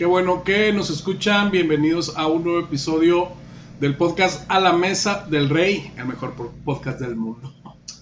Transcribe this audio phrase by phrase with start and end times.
[0.00, 1.50] Qué bueno que nos escuchan.
[1.50, 3.28] Bienvenidos a un nuevo episodio
[3.80, 7.52] del podcast A la Mesa del Rey, el mejor po- podcast del mundo.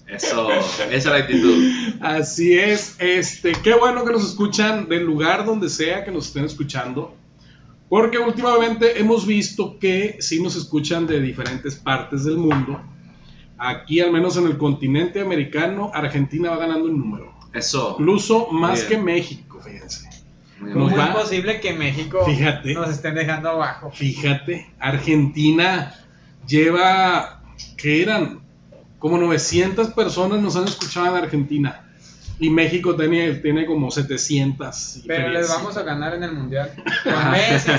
[0.06, 1.60] Eso, esa es la actitud.
[2.00, 6.44] Así es, este, qué bueno que nos escuchan del lugar donde sea que nos estén
[6.44, 7.16] escuchando,
[7.88, 12.80] porque últimamente hemos visto que sí nos escuchan de diferentes partes del mundo.
[13.58, 17.34] Aquí, al menos en el continente americano, Argentina va ganando un número.
[17.52, 17.96] Eso.
[17.98, 18.88] Incluso más Bien.
[18.88, 20.07] que México, fíjense.
[20.60, 22.74] ¿Cómo va- es posible que México Fíjate.
[22.74, 23.90] nos estén dejando abajo?
[23.92, 25.94] Fíjate, Argentina
[26.46, 27.42] lleva,
[27.76, 28.40] ¿qué eran?
[28.98, 31.84] Como 900 personas nos han escuchado en Argentina.
[32.40, 34.96] Y México tiene, tiene como 700.
[34.98, 36.72] y Pero les vamos a ganar en el mundial.
[37.04, 37.70] Con Messi,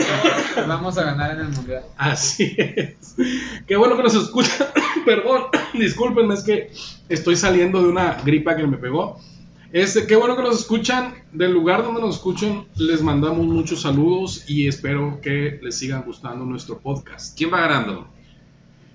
[0.55, 1.83] les vamos a ganar en el mundial.
[1.97, 3.15] Así es.
[3.67, 4.67] Qué bueno que nos escuchan.
[5.05, 6.71] Perdón, discúlpenme, es que
[7.07, 9.17] estoy saliendo de una gripa que me pegó.
[9.71, 11.13] Este, qué bueno que nos escuchan.
[11.31, 16.43] Del lugar donde nos escuchen, les mandamos muchos saludos y espero que les sigan gustando
[16.45, 17.37] nuestro podcast.
[17.37, 18.07] ¿Quién va ganando?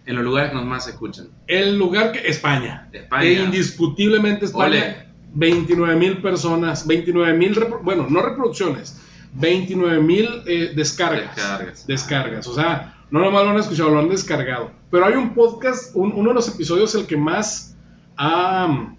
[0.06, 1.28] En los lugares que nos más escuchan.
[1.46, 2.88] El lugar que España.
[2.92, 3.22] España.
[3.24, 4.66] E indiscutiblemente España.
[4.66, 5.04] Ole.
[5.36, 9.00] 29 mil personas, 29 mil, bueno, no reproducciones,
[9.34, 11.34] 29 mil eh, descargas.
[11.34, 11.86] Descargas.
[11.88, 12.46] Descargas.
[12.46, 14.70] O sea, no nomás lo han escuchado, lo han descargado.
[14.92, 17.76] Pero hay un podcast, un- uno de los episodios, el que más
[18.16, 18.94] ha,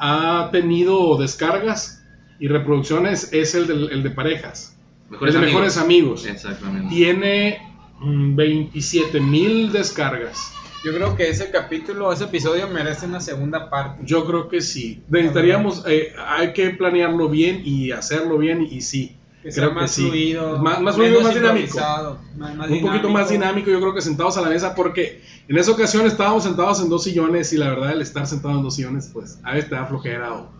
[0.00, 2.02] ha tenido descargas
[2.38, 4.76] y reproducciones es el, del- el de parejas.
[5.10, 5.60] Mejores el de amigos.
[5.62, 6.26] mejores amigos.
[6.26, 6.88] Exactamente.
[6.94, 7.58] Tiene
[8.00, 10.52] mm, 27 mil descargas.
[10.82, 14.02] Yo creo que ese capítulo, ese episodio merece una segunda parte.
[14.06, 15.02] Yo creo que sí.
[15.10, 19.16] Necesitaríamos, eh, hay que planearlo bien y hacerlo bien y, sí.
[19.42, 20.02] Que sea creo que más sí.
[20.06, 21.66] fluido, Más, más fluido, más dinámico.
[21.66, 25.22] improvisado, más- más Un poquito más dinámico, yo creo que sentados a la mesa, porque
[25.48, 28.62] en esa ocasión estábamos sentados en dos sillones y la verdad el estar sentado en
[28.62, 30.50] dos sillones, pues a veces te da flojera o,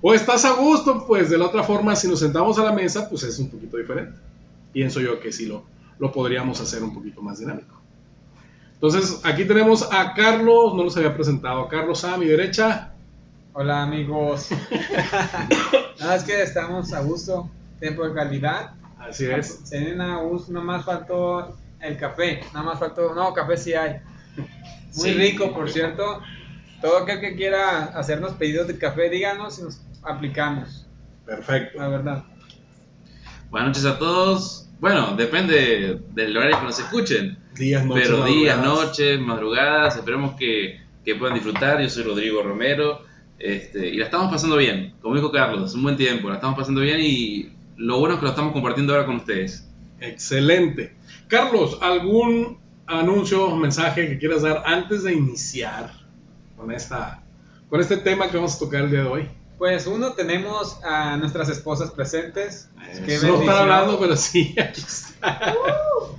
[0.00, 3.08] o estás a gusto, pues de la otra forma, si nos sentamos a la mesa,
[3.10, 4.18] pues es un poquito diferente.
[4.72, 5.64] Pienso yo que sí lo,
[5.98, 7.80] lo podríamos hacer un poquito más dinámico.
[8.74, 12.92] Entonces, aquí tenemos a Carlos, no nos había presentado, a Carlos a mi derecha.
[13.52, 14.48] Hola amigos.
[16.00, 17.48] Nada, es que estamos a gusto,
[17.82, 18.74] tiempo de calidad.
[18.98, 19.60] Así es.
[19.64, 23.74] Se vienen a gusto, nada más faltó el café, nada más faltó, no, café sí
[23.74, 23.96] hay.
[24.36, 25.14] Muy Sí.
[25.14, 26.20] rico, por cierto.
[26.80, 30.86] Todo aquel que quiera hacernos pedidos de café, díganos y nos aplicamos,
[31.26, 31.78] Perfecto.
[31.78, 32.24] la verdad.
[33.50, 34.68] Buenas noches a todos.
[34.80, 37.38] Bueno, depende del horario que nos escuchen.
[37.54, 38.86] Días, noches, Pero días, madrugadas.
[38.88, 39.96] noches, madrugadas.
[39.96, 41.80] Esperemos que, que puedan disfrutar.
[41.80, 43.02] Yo soy Rodrigo Romero.
[43.38, 44.94] Este, y la estamos pasando bien.
[45.02, 46.28] Como dijo Carlos, un buen tiempo.
[46.28, 49.68] La estamos pasando bien y lo bueno es que lo estamos compartiendo ahora con ustedes.
[50.00, 50.94] Excelente.
[51.28, 55.90] Carlos, ¿algún anuncio o mensaje que quieras dar antes de iniciar
[56.56, 57.22] con, esta,
[57.68, 59.28] con este tema que vamos a tocar el día de hoy?
[59.58, 62.68] Pues uno, tenemos a nuestras esposas presentes.
[63.06, 65.54] Qué no están hablando, pero sí, aquí está.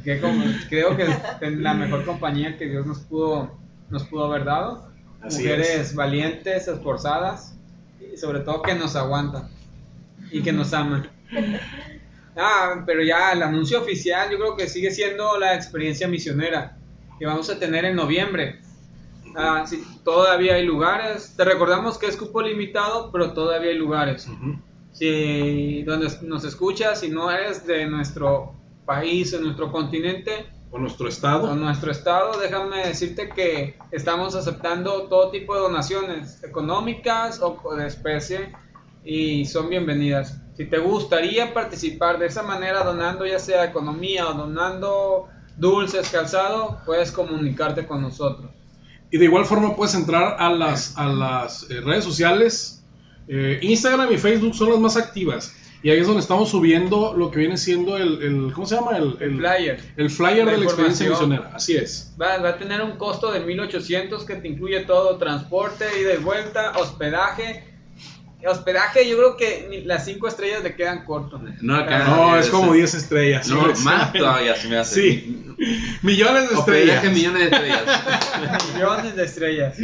[0.04, 3.52] Que como- creo que es la mejor compañía que Dios nos pudo,
[3.90, 4.88] nos pudo haber dado.
[5.22, 5.96] Así Mujeres es.
[5.96, 7.56] valientes, esforzadas
[8.14, 9.50] y sobre todo que nos aguantan
[10.32, 11.10] y que nos aman.
[12.36, 16.78] Ah, pero ya el anuncio oficial yo creo que sigue siendo la experiencia misionera
[17.20, 18.60] que vamos a tener en noviembre.
[19.36, 21.36] Ah, sí, todavía hay lugares.
[21.36, 24.28] Te recordamos que es cupo limitado, pero todavía hay lugares.
[24.92, 28.54] Si donde nos escuchas, si no eres de nuestro
[28.86, 31.56] país o nuestro continente Con nuestro o estado.
[31.56, 38.54] nuestro estado, déjame decirte que estamos aceptando todo tipo de donaciones económicas o de especie
[39.06, 40.38] y son bienvenidas.
[40.56, 45.28] Si te gustaría participar de esa manera donando ya sea economía o donando
[45.58, 48.52] dulces, calzado, puedes comunicarte con nosotros.
[49.12, 52.84] Y de igual forma puedes entrar a las, a las eh, redes sociales.
[53.28, 55.56] Eh, Instagram y Facebook son las más activas.
[55.84, 58.98] Y ahí es donde estamos subiendo lo que viene siendo el, el- ¿cómo se llama?
[58.98, 59.80] El, El flyer.
[59.98, 61.52] El flyer La de la experiencia misionera.
[61.54, 62.14] Así es.
[62.20, 66.18] Va, va a tener un costo de 1800 que te incluye todo, transporte, ida y
[66.24, 67.73] vuelta, hospedaje.
[68.46, 71.42] Hospedaje, yo creo que las 5 estrellas le quedan cortos.
[71.62, 73.48] No, acá No, es como 10 estrellas.
[73.48, 75.02] No, Sí, más todavía se me hace.
[75.02, 75.46] Sí.
[76.02, 76.98] Millones de estrellas.
[76.98, 77.84] Hospedaje millones de estrellas.
[78.74, 79.78] Millones de estrellas.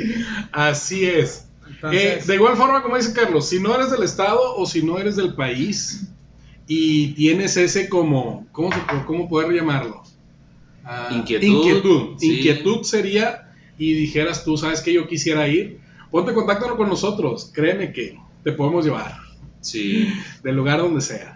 [0.52, 1.46] Así es.
[1.68, 4.82] Entonces, Eh, de igual forma, como dice Carlos, si no eres del estado o si
[4.84, 6.08] no eres del país
[6.68, 10.04] y tienes ese como, ¿cómo, se, cómo poder llamarlo?
[10.84, 12.18] Ah, Inquietud, Inquietud.
[12.18, 12.38] sí.
[12.38, 15.80] Inquietud sería y dijeras tú, ¿sabes que Yo quisiera ir.
[16.12, 17.52] Ponte en contacto con nosotros.
[17.54, 19.14] Créeme que te podemos llevar
[19.62, 20.12] Sí.
[20.44, 21.36] del lugar donde sea.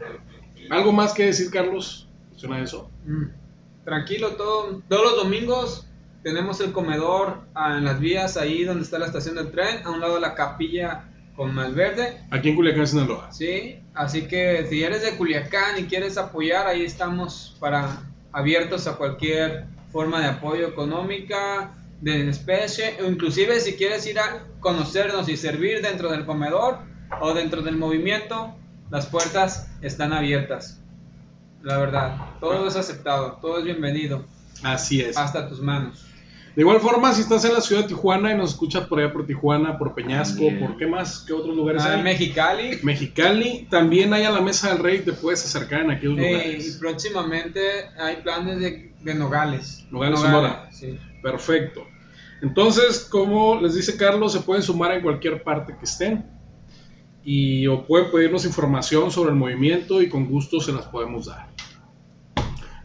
[0.69, 2.07] ¿Algo más que decir, Carlos?
[2.35, 2.89] ¿Suena eso?
[3.05, 3.25] mm,
[3.83, 5.88] tranquilo, todo, todos los domingos
[6.23, 9.91] tenemos el comedor ah, en las vías, ahí donde está la estación del tren, a
[9.91, 12.21] un lado de la capilla con Malverde.
[12.31, 13.31] Aquí en Culiacán, Sinaloa.
[13.33, 18.95] Sí, así que si eres de Culiacán y quieres apoyar, ahí estamos para abiertos a
[18.95, 25.35] cualquier forma de apoyo económica, de especie, o inclusive si quieres ir a conocernos y
[25.38, 26.77] servir dentro del comedor
[27.21, 28.56] o dentro del movimiento,
[28.89, 30.80] las puertas están abiertas.
[31.62, 34.25] La verdad, todo es aceptado, todo es bienvenido,
[34.63, 35.18] Así es.
[35.18, 36.06] hasta tus manos.
[36.56, 39.12] De igual forma, si estás en la ciudad de Tijuana y nos escuchas por allá
[39.12, 40.60] por Tijuana, por Peñasco, También.
[40.60, 41.24] ¿por qué más?
[41.25, 41.98] ¿Qué otros lugares Ah, hay?
[41.98, 46.19] en Mexicali, Mexicali, también hay a la mesa del rey, te puedes acercar en aquellos
[46.19, 46.77] eh, y lugares.
[46.80, 47.60] próximamente
[48.00, 49.86] hay planes de, de Nogales.
[49.89, 50.69] Nogales, Sonora.
[50.71, 51.00] sí.
[51.24, 51.88] Perfecto.
[52.44, 56.24] Entonces, como les dice Carlos, se pueden sumar en cualquier parte que estén.
[57.25, 61.48] Y o pueden pedirnos información sobre el movimiento y con gusto se las podemos dar.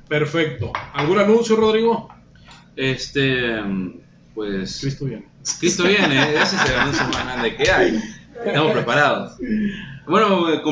[0.08, 0.72] Perfecto.
[0.92, 2.08] ¿Algún anuncio, Rodrigo?
[2.76, 3.60] Este,
[4.34, 4.80] pues.
[4.80, 5.26] Cristo bien.
[5.58, 8.00] Cristo viene, ese es el anuncio más grande que hay.
[8.44, 9.32] Estamos preparados.
[10.06, 10.62] Bueno, eh,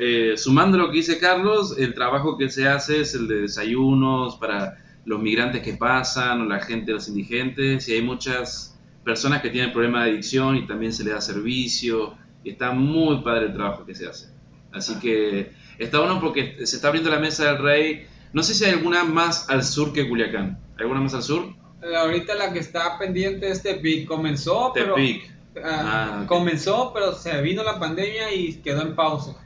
[0.00, 4.36] eh, sumando lo que dice Carlos, el trabajo que se hace es el de desayunos
[4.36, 9.50] para los migrantes que pasan o la gente, los indigentes, y hay muchas personas que
[9.50, 13.52] tienen problemas de adicción y también se les da servicio, y está muy padre el
[13.54, 14.28] trabajo que se hace.
[14.72, 18.06] Así que está bueno porque se está abriendo la mesa del rey.
[18.32, 20.58] No sé si hay alguna más al sur que Culiacán.
[20.78, 21.44] ¿Alguna más al sur?
[21.82, 24.06] Eh, Ahorita la que está pendiente es Tepic.
[24.08, 24.94] Comenzó, pero.
[24.94, 25.30] Tepic.
[25.62, 26.28] ah, Ah, ok.
[26.28, 29.36] Comenzó, pero se vino la pandemia y quedó en pausa.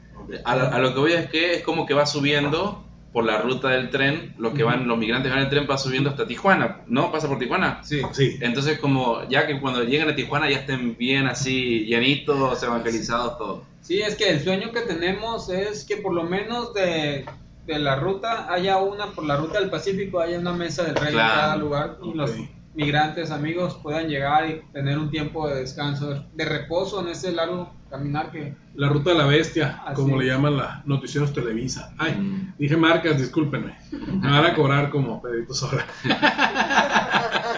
[0.45, 2.86] A, a lo que voy es que es como que va subiendo
[3.17, 5.75] por la ruta del tren, los que van, los migrantes van en el tren va
[5.79, 7.11] subiendo hasta Tijuana, ¿no?
[7.11, 7.79] Pasa por Tijuana.
[7.83, 7.99] Sí.
[8.11, 8.37] Sí.
[8.41, 13.63] Entonces como ya que cuando lleguen a Tijuana ya estén bien así llenitos, evangelizados, todo.
[13.81, 17.25] Sí, es que el sueño que tenemos es que por lo menos de,
[17.65, 21.13] de la ruta haya una, por la ruta del Pacífico, haya una mesa del rey
[21.13, 21.33] Claro.
[21.33, 22.31] en cada lugar y los.
[22.77, 27.73] Migrantes, amigos, puedan llegar y tener un tiempo de descanso, de reposo en ese largo
[27.89, 28.53] caminar que...
[28.75, 31.91] La ruta de la bestia, Así como le llaman la Noticieros Televisa.
[31.97, 32.53] Ay, Mm.
[32.59, 33.75] dije marcas, discúlpenme.
[33.91, 35.87] Me van a cobrar como Pedrito Sola.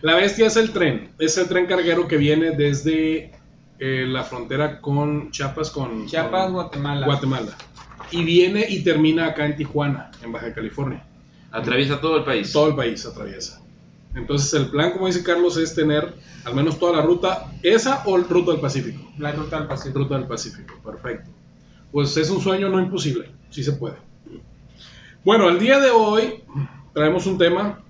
[0.00, 1.10] la bestia es el tren.
[1.18, 3.32] Es el tren carguero que viene desde
[3.78, 7.06] eh, la frontera con Chiapas, con Chiapas, con Guatemala.
[7.06, 7.52] Guatemala.
[8.10, 11.04] Y viene y termina acá en Tijuana, en Baja California.
[11.52, 12.50] Atraviesa todo el país.
[12.52, 13.60] Todo el país atraviesa.
[14.18, 18.16] Entonces el plan, como dice Carlos, es tener al menos toda la ruta, esa o
[18.16, 19.00] el ruta del Pacífico.
[19.18, 19.98] La ruta del Pacífico.
[19.98, 21.30] Ruta del Pacífico, perfecto.
[21.92, 23.96] Pues es un sueño no imposible, sí se puede.
[25.24, 26.42] Bueno, el día de hoy
[26.92, 27.80] traemos un tema,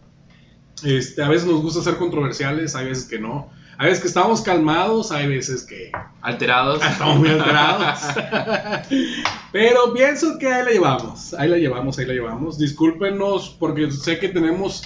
[0.85, 4.41] este, a veces nos gusta ser controversiales, hay veces que no, hay veces que estamos
[4.41, 6.83] calmados, hay veces que Alterados.
[6.85, 8.01] estamos muy alterados.
[9.53, 12.59] Pero pienso que ahí la llevamos, ahí la llevamos, ahí la llevamos.
[12.59, 14.83] Discúlpenos porque sé que tenemos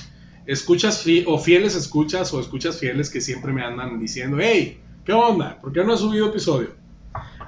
[0.47, 5.61] escuchas o fieles escuchas o escuchas fieles que siempre me andan diciendo, hey, ¿qué onda?
[5.61, 6.71] ¿Por qué no has subido episodio?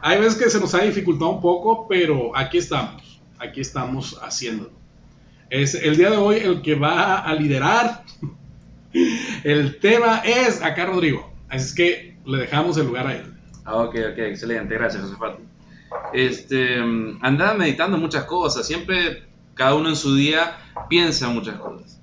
[0.02, 4.72] Hay veces que se nos ha dificultado un poco, pero aquí estamos, aquí estamos haciéndolo.
[5.51, 8.05] Es el día de hoy el que va a liderar.
[9.43, 13.34] El tema es acá Rodrigo, así es que le dejamos el lugar a él.
[13.65, 15.43] Ah, ok, ok, excelente, gracias, José Fati.
[16.13, 19.24] Este, mm, andaba meditando muchas cosas, siempre
[19.55, 20.58] cada uno en su día
[20.89, 21.94] piensa muchas cosas.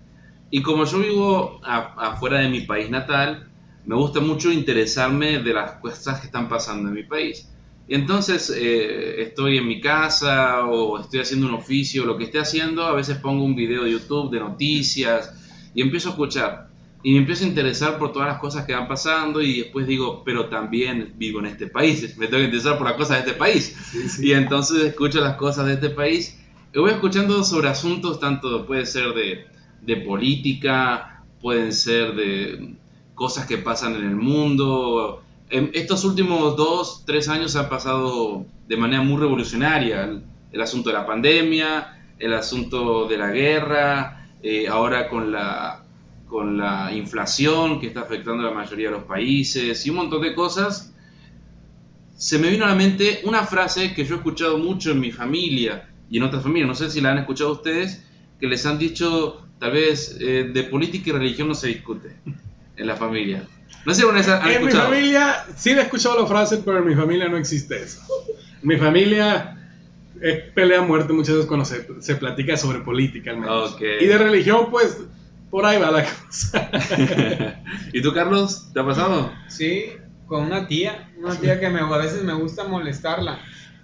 [0.51, 3.50] Y como yo vivo a- afuera de mi país natal,
[3.86, 7.50] me gusta mucho interesarme de las cosas que están pasando en mi país.
[7.88, 12.39] Y entonces eh, estoy en mi casa o estoy haciendo un oficio, lo que esté
[12.39, 15.34] haciendo, a veces pongo un video de YouTube de noticias
[15.74, 16.67] y empiezo a escuchar.
[17.03, 20.24] Y me empiezo a interesar por todas las cosas que van pasando y después digo,
[20.24, 23.39] pero también vivo en este país, me tengo que interesar por las cosas de este
[23.39, 23.75] país.
[24.22, 26.38] Y entonces escucho las cosas de este país
[26.74, 29.46] y voy escuchando sobre asuntos tanto, puede ser de,
[29.81, 32.75] de política, pueden ser de
[33.15, 35.23] cosas que pasan en el mundo.
[35.50, 40.05] Estos últimos dos, tres años han pasado de manera muy revolucionaria.
[40.05, 45.83] El, el asunto de la pandemia, el asunto de la guerra, eh, ahora con la,
[46.27, 50.21] con la inflación que está afectando a la mayoría de los países y un montón
[50.21, 50.93] de cosas.
[52.15, 55.11] Se me vino a la mente una frase que yo he escuchado mucho en mi
[55.11, 58.05] familia y en otras familias, no sé si la han escuchado ustedes,
[58.39, 62.15] que les han dicho, tal vez, eh, de política y religión no se discute
[62.75, 63.43] en la familia.
[63.85, 64.89] No sé si alguna vez han En mi escuchado.
[64.89, 68.01] familia, sí he escuchado la frase, pero en mi familia no existe eso.
[68.63, 69.55] Mi familia
[70.19, 73.77] es pelea a muerte muchas veces cuando se, se platica sobre política al menos.
[73.79, 74.97] Y de religión, pues,
[75.51, 76.71] por ahí va la cosa.
[77.93, 78.67] ¿Y tú, Carlos?
[78.73, 79.31] ¿Te ha pasado?
[79.47, 79.91] Sí,
[80.25, 83.33] con una tía, una tía que me, a veces me gusta molestarla.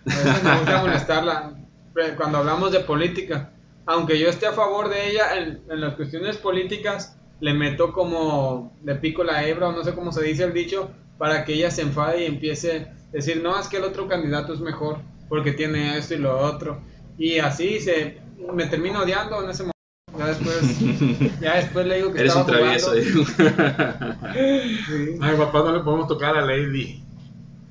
[0.07, 1.53] A veces me gusta molestarla
[1.97, 3.51] eh, cuando hablamos de política.
[3.87, 8.73] Aunque yo esté a favor de ella en, en las cuestiones políticas, le meto como
[8.81, 11.71] de pico la hebra, o no sé cómo se dice el dicho, para que ella
[11.71, 15.51] se enfade y empiece a decir, no, es que el otro candidato es mejor porque
[15.53, 16.79] tiene esto y lo otro.
[17.17, 18.19] Y así se
[18.53, 19.73] me termino odiando en ese momento.
[20.17, 22.91] Ya después, ya después le digo que Eres un travieso.
[22.91, 24.15] jugando.
[24.33, 25.17] Sí.
[25.21, 27.03] A mi papá no le podemos tocar a Lady.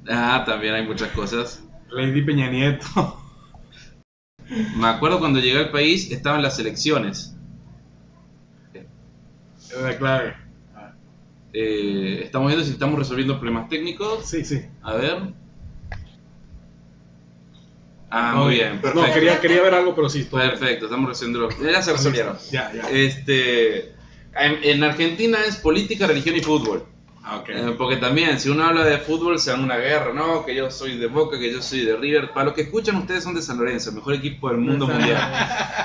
[0.09, 1.63] ah, también hay muchas cosas.
[1.91, 2.87] Lady Peña Nieto.
[4.77, 7.35] Me acuerdo cuando llegué al país, estaban las elecciones.
[9.79, 10.35] Era clave.
[11.53, 14.27] Eh, estamos viendo si estamos resolviendo problemas técnicos.
[14.29, 14.63] Sí, sí.
[14.83, 15.35] A ver.
[18.11, 19.07] Ah, No, muy bien, perfecto.
[19.07, 20.25] No, quería, quería ver algo, pero sí.
[20.25, 20.41] todo.
[20.41, 21.49] Perfecto, estamos resolviendo.
[21.61, 22.37] Ya se resolvieron.
[22.53, 22.89] Ya, ya.
[22.91, 23.89] Este,
[24.39, 26.85] en, en Argentina es política, religión y fútbol.
[27.29, 27.43] Ah.
[27.49, 30.47] Eh, porque también, si uno habla de fútbol, se dan una guerra, ¿no?
[30.47, 32.31] Que yo soy de Boca, que yo soy de River.
[32.33, 35.21] Para los que escuchan, ustedes son de San Lorenzo, el mejor equipo del mundo mundial.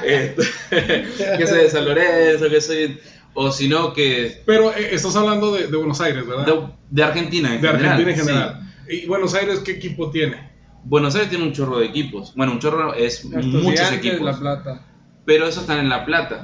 [0.06, 0.44] Este,
[1.38, 3.00] que soy de San Lorenzo, que soy.
[3.34, 4.44] O si no, que.
[4.46, 6.46] Pero eh, estás hablando de, de Buenos Aires, ¿verdad?
[6.46, 7.92] De, de Argentina en de general.
[7.92, 8.26] Argentina en sí.
[8.28, 8.74] general.
[8.88, 10.52] ¿Y Buenos Aires qué equipo tiene?
[10.84, 12.36] Buenos Aires tiene un chorro de equipos.
[12.36, 14.22] Bueno, un chorro es muchos equipos.
[14.22, 14.86] La Plata.
[15.26, 16.44] Pero esos están en La Plata.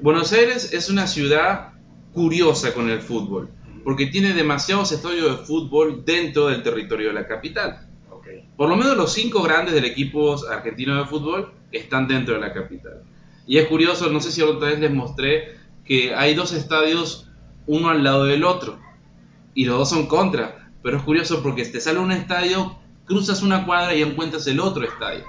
[0.00, 1.72] Buenos Aires es una ciudad
[2.12, 3.50] curiosa con el fútbol,
[3.84, 7.86] porque tiene demasiados estadios de fútbol dentro del territorio de la capital.
[8.10, 8.26] Ok.
[8.56, 12.52] Por lo menos los cinco grandes del equipo argentino de fútbol están dentro de la
[12.52, 13.02] capital.
[13.46, 17.28] Y es curioso, no sé si otra vez les mostré que hay dos estadios
[17.66, 18.78] uno al lado del otro
[19.54, 20.70] y los dos son contra.
[20.82, 24.84] Pero es curioso porque te sale un estadio, cruzas una cuadra y encuentras el otro
[24.84, 25.24] estadio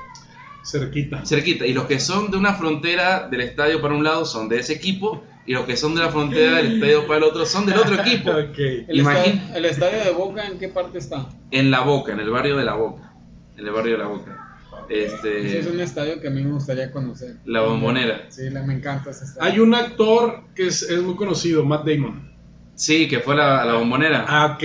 [0.66, 1.26] Cerquita.
[1.26, 1.66] cerquita.
[1.68, 4.74] Y los que son de una frontera del estadio para un lado son de ese
[4.74, 7.78] equipo, y los que son de la frontera del estadio para el otro son del
[7.78, 8.32] otro equipo.
[8.36, 8.58] Ok.
[8.58, 11.30] El, estadio, el estadio de Boca, ¿en qué parte está?
[11.52, 13.14] En la Boca, en el barrio de la Boca.
[13.58, 14.42] En el barrio de la Boca.
[14.90, 17.38] Ese es Este, un estadio que a mí me gustaría conocer.
[17.46, 18.26] La Bombonera.
[18.30, 19.52] Sí, la- me encanta ese estadio.
[19.52, 22.32] Hay un actor que es, es muy conocido, Matt Damon.
[22.76, 24.26] sí, que fue la, la bombonera.
[24.28, 24.64] Ah, ok.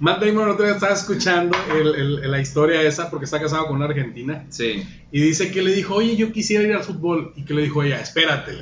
[0.00, 1.94] Matt Damon otro día estaba escuchando el-
[2.24, 4.46] el- la historia esa porque está casado con una argentina.
[4.48, 4.82] Sí.
[5.12, 7.32] Y dice que le dijo, oye, yo quisiera ir al fútbol.
[7.36, 8.52] Y que le dijo ella, espérate.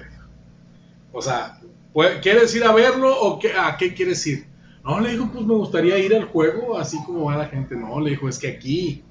[1.12, 1.60] O sea,
[1.92, 4.46] ¿puede- ¿quieres ir a verlo o qué, a qué quieres ir?
[4.84, 7.76] No, le dijo, pues me gustaría ir al juego, así como va la gente.
[7.76, 9.02] No, le dijo, es que aquí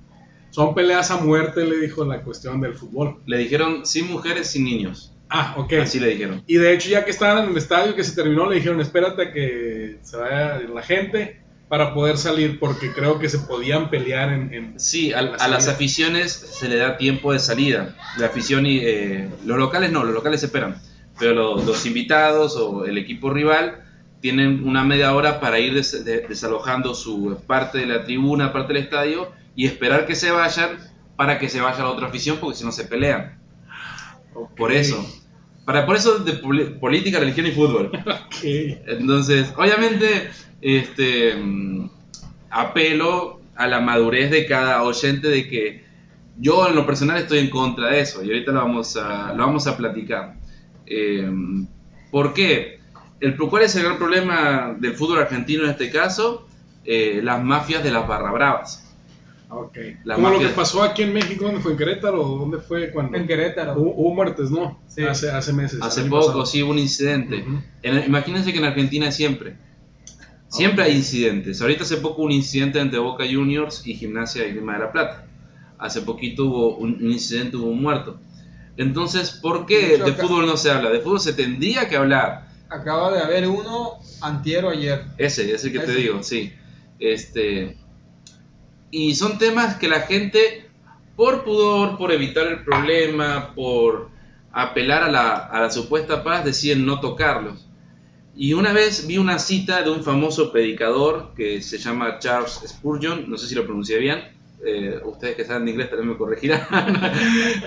[0.49, 3.21] son peleas a muerte, le dijo la cuestión del fútbol.
[3.25, 5.13] Le dijeron sin mujeres, sin niños.
[5.29, 5.73] Ah, ok.
[5.81, 6.41] Así le dijeron.
[6.47, 9.21] Y de hecho, ya que estaban en el estadio, que se terminó, le dijeron, espérate
[9.23, 14.31] a que se vaya la gente para poder salir, porque creo que se podían pelear
[14.31, 14.53] en...
[14.53, 17.95] en- Sí, a, La a las aficiones se le da tiempo de salida.
[18.17, 20.81] La afición y eh, los locales no, los locales esperan.
[21.19, 23.83] Pero los, los invitados o el equipo rival
[24.21, 28.74] tienen una media hora para ir des- de- desalojando su parte de la tribuna, parte
[28.74, 30.77] del estadio y esperar que se vayan
[31.15, 33.39] para que se vaya la otra afición porque si no se pelean.
[34.55, 35.03] Por eso.
[35.65, 37.91] Para, por eso de política, religión y fútbol.
[38.88, 40.29] Entonces, obviamente,
[40.62, 41.89] este mm,
[42.51, 45.83] apelo a la madurez de cada oyente de que
[46.39, 49.45] yo en lo personal estoy en contra de eso y ahorita lo vamos a, lo
[49.45, 50.36] vamos a platicar.
[50.88, 51.29] Eh,
[52.12, 52.79] ¿Por qué?
[53.20, 56.48] El, ¿Cuál es el gran problema del fútbol argentino en este caso?
[56.86, 58.84] Eh, las mafias de las barra bravas.
[60.03, 61.72] La Como lo que pasó aquí en México, ¿dónde fue?
[61.72, 62.17] ¿En Querétaro?
[62.24, 63.17] ¿Dónde fue cuando?
[63.17, 63.74] En Querétaro.
[63.79, 64.77] Hubo, hubo muertes, ¿no?
[64.89, 65.03] Sí.
[65.03, 65.82] Hace, hace meses.
[65.82, 66.46] Hace poco, pasado.
[66.46, 67.46] sí, hubo un incidente.
[67.82, 69.56] En- imagínense que en Argentina siempre.
[70.50, 71.62] Siempre hay incidentes.
[71.62, 75.25] Ahorita hace poco un incidente entre Boca Juniors y Gimnasia de Grima de la Plata.
[75.77, 78.20] Hace poquito hubo un, un incidente, hubo un muerto.
[78.77, 80.91] Entonces, ¿por qué De fútbol no se habla?
[80.91, 82.48] De fútbol se tendría que hablar.
[82.69, 85.05] Acaba de haber uno antier o ayer.
[85.17, 86.53] Ese, ese que te digo, sí.
[87.00, 87.77] Este,
[88.91, 90.69] y son temas que la gente,
[91.15, 94.10] por pudor, por evitar el problema, por
[94.51, 97.67] apelar a la, a la supuesta paz, deciden no tocarlos.
[98.36, 103.27] Y una vez vi una cita de un famoso predicador que se llama Charles Spurgeon,
[103.27, 106.61] no sé si lo pronuncié bien, eh, ustedes que saben inglés también me corregirán.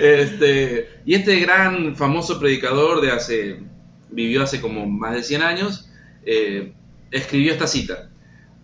[0.00, 3.60] este, y este gran famoso predicador de hace,
[4.10, 5.88] vivió hace como más de 100 años,
[6.24, 6.72] eh,
[7.10, 8.10] escribió esta cita.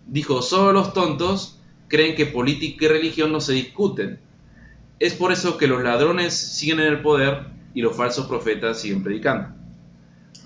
[0.05, 4.19] Dijo, solo los tontos creen que política y religión no se discuten.
[4.99, 9.03] Es por eso que los ladrones siguen en el poder y los falsos profetas siguen
[9.03, 9.55] predicando.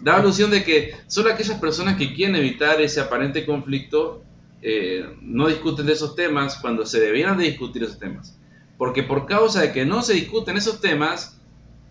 [0.01, 4.23] Da alusión de que solo aquellas personas que quieren evitar ese aparente conflicto
[4.62, 8.38] eh, no discuten de esos temas cuando se debieran de discutir esos temas.
[8.77, 11.39] Porque por causa de que no se discuten esos temas,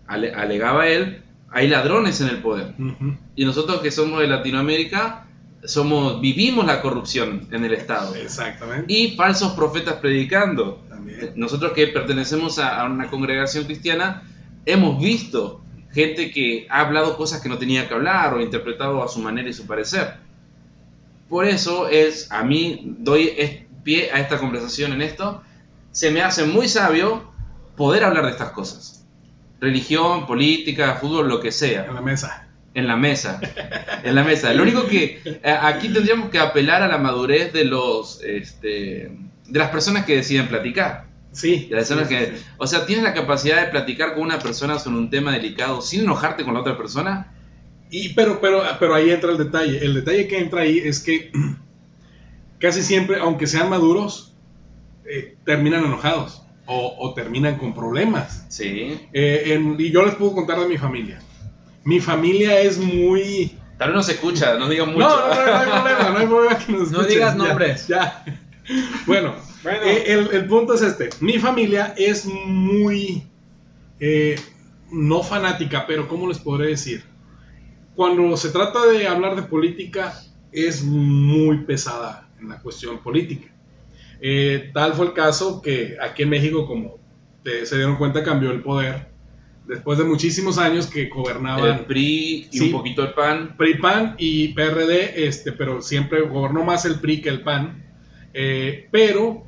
[0.07, 2.73] ale- alegaba él, hay ladrones en el poder.
[3.35, 5.25] Y nosotros que somos de Latinoamérica,
[5.63, 8.15] somos, vivimos la corrupción en el Estado.
[8.15, 8.91] Exactamente.
[8.91, 10.83] Y falsos profetas predicando.
[10.89, 11.33] También.
[11.35, 14.23] Nosotros que pertenecemos a, a una congregación cristiana,
[14.65, 15.61] hemos visto
[15.91, 19.49] gente que ha hablado cosas que no tenía que hablar o interpretado a su manera
[19.49, 20.15] y su parecer.
[21.31, 25.41] Por eso es, a mí doy pie a esta conversación en esto,
[25.93, 27.31] se me hace muy sabio
[27.77, 29.05] poder hablar de estas cosas.
[29.61, 32.49] Religión, política, fútbol, lo que sea En la mesa.
[32.73, 33.39] en la mesa.
[34.03, 34.53] En la mesa.
[34.53, 39.59] Lo único que eh, aquí tendríamos que apelar a la madurez de los este, de
[39.59, 41.05] las personas que deciden platicar.
[41.31, 41.67] Sí.
[41.69, 42.45] De las personas sí, que, sí.
[42.57, 46.01] o sea, tienes la capacidad de platicar con una persona sobre un tema delicado sin
[46.01, 47.31] enojarte con la otra persona.
[47.91, 49.83] Y, pero, pero, pero ahí entra el detalle.
[49.83, 51.31] El detalle que entra ahí es que
[52.59, 54.33] casi siempre, aunque sean maduros,
[55.05, 58.45] eh, terminan enojados o, o terminan con problemas.
[58.49, 58.99] Sí.
[59.13, 61.19] Eh, en- y yo les puedo contar de mi familia.
[61.83, 63.57] Mi familia es muy...
[63.77, 65.07] Tal vez no se escucha, no digan mucho.
[65.09, 67.07] No, no, no, no hay problema, no hay problema que nos No escuchen.
[67.09, 67.87] digas Ya, nombres.
[67.87, 68.25] Ya.
[69.07, 69.33] Bueno,
[69.63, 69.79] Bueno.
[69.83, 71.09] eh, el, el punto es este.
[71.19, 73.23] Mi familia es muy...
[73.99, 74.39] eh,
[74.91, 77.03] no fanática, pero ¿cómo les podré decir?
[78.01, 80.19] Cuando se trata de hablar de política,
[80.51, 83.53] es muy pesada en la cuestión política.
[84.19, 86.97] Eh, tal fue el caso que aquí en México, como
[87.43, 89.11] te- se dieron cuenta, cambió el poder.
[89.67, 92.65] Después de muchísimos años que gobernaban El PRI y Sí.
[92.65, 93.55] un poquito el PAN.
[93.55, 97.83] PRI, PAN y PRD, este, pero siempre gobernó más el PRI que el PAN.
[98.33, 99.43] Eh, pero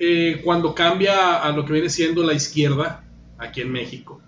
[0.00, 3.04] eh, cuando cambia a lo que viene siendo la izquierda
[3.38, 4.20] aquí en México,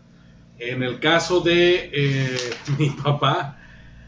[0.58, 2.36] en el caso de eh,
[2.78, 3.58] mi papá,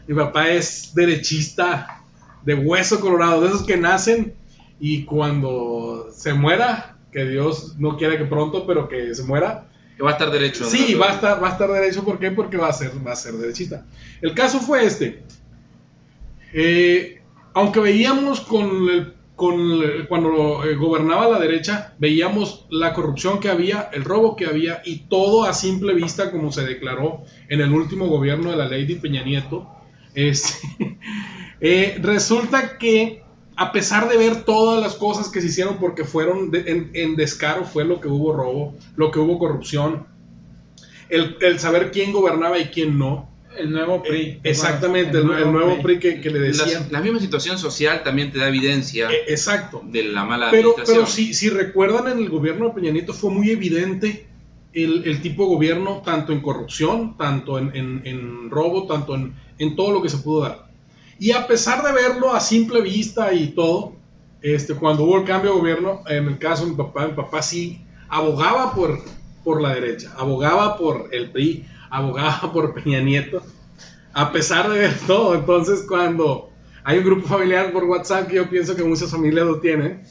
[0.07, 2.01] mi papá es derechista
[2.43, 4.33] de hueso colorado, de esos que nacen
[4.79, 10.03] y cuando se muera, que Dios no quiera que pronto, pero que se muera, Que
[10.03, 10.63] va a estar derecho.
[10.65, 10.99] Sí, ¿no?
[10.99, 12.31] va a estar, va a estar derecho, ¿por qué?
[12.31, 13.85] Porque va a ser, va a ser derechista.
[14.21, 15.23] El caso fue este.
[16.53, 17.21] Eh,
[17.53, 23.89] aunque veíamos con el- con cuando eh, gobernaba la derecha, veíamos la corrupción que había,
[23.93, 28.07] el robo que había y todo a simple vista como se declaró en el último
[28.07, 29.67] gobierno de la ley de Peña Nieto.
[30.13, 30.99] Este,
[31.61, 33.23] eh, resulta que
[33.55, 37.85] a pesar de ver todas las cosas que se hicieron porque fueron en, descaro, fue
[37.85, 40.07] lo que hubo robo, lo que hubo corrupción,
[41.09, 43.28] el saber quién gobernaba y quién no.
[43.59, 44.21] El nuevo PRI.
[44.21, 46.83] Eh, exactamente, el, el nuevo PRI que, que le decían.
[46.83, 49.81] Las- la misma situación social también te da evidencia Eh, exacto.
[49.85, 51.05] de la mala Pero, administración.
[51.05, 54.27] pero si, si recuerdan en el gobierno de Peña Nieto fue muy evidente
[54.73, 59.33] el, el tipo de gobierno, tanto en corrupción, tanto en, en- en robo, tanto en,
[59.57, 60.69] en todo lo que se pudo dar.
[61.19, 63.93] Y a pesar de verlo a simple vista y todo,
[64.41, 67.41] este, cuando hubo el cambio de gobierno, en el caso de mi papá, mi papá
[67.41, 68.99] sí abogaba por,
[69.43, 73.43] por la derecha, abogaba por el PRI, abogaba por Peña Nieto,
[74.13, 75.35] a pesar de todo.
[75.35, 76.49] Entonces, cuando
[76.83, 80.01] hay un grupo familiar por WhatsApp que yo pienso que muchas familias lo tienen,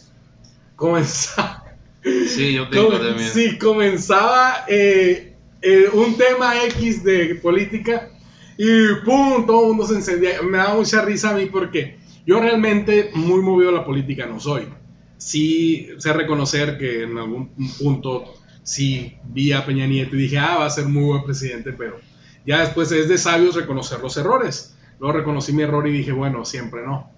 [0.76, 1.64] comenzaba,
[2.02, 3.28] Sí, yo tengo también.
[3.30, 8.10] sí, comenzaba eh, eh, un tema X de política
[8.56, 9.46] y ¡pum!
[9.46, 10.42] Todo el mundo se encendía.
[10.42, 14.38] Me da mucha risa a mí porque yo realmente muy movido a la política no
[14.40, 14.68] soy.
[15.16, 18.34] Sí sé reconocer que en algún punto
[18.68, 21.98] sí vi a Peña Nieto y dije, ah, va a ser muy buen presidente, pero
[22.46, 24.76] ya después es de sabios reconocer los errores.
[25.00, 27.11] Luego reconocí mi error y dije, bueno, siempre no.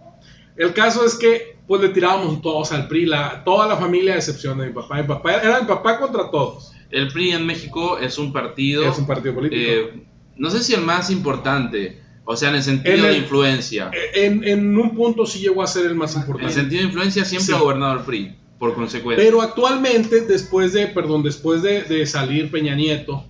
[0.57, 4.17] El caso es que pues le tirábamos todos al PRI, la, toda la familia a
[4.17, 4.97] excepción de mi papá.
[5.01, 6.73] Mi papá era mi papá contra todos.
[6.91, 8.85] El PRI en México es un partido.
[8.85, 9.63] Es un partido político.
[9.63, 10.05] eh,
[10.37, 13.91] no sé si el más importante, o sea, en el sentido En el- de influencia.
[14.15, 16.55] En, en un punto sí llegó a ser el más En el importante.
[16.55, 17.53] sentido de influencia siempre Sí.
[17.53, 19.25] ha gobernado el PRI, por consecuencia.
[19.25, 23.25] Pero actualmente, después de, perdón, después de, de salir Peña Nieto,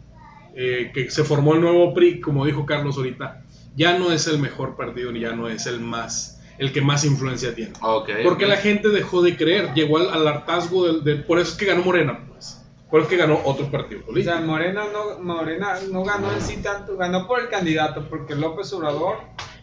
[0.55, 3.45] eh, que se formó el nuevo PRI, como dijo Carlos ahorita,
[3.77, 7.05] ya no es el mejor partido ni ya no es el más, el que más
[7.05, 7.73] influencia tiene.
[7.81, 11.53] Ok, Porque la gente dejó de creer, llegó al, al hartazgo del, del- por eso
[11.53, 12.61] es que ganó Morena, pues.
[12.91, 14.33] Por eso es que ganó otro partido O político.
[14.35, 18.73] sea, Morena no, Morena no ganó en sí tanto, ganó por el candidato, porque López
[18.73, 19.19] Obrador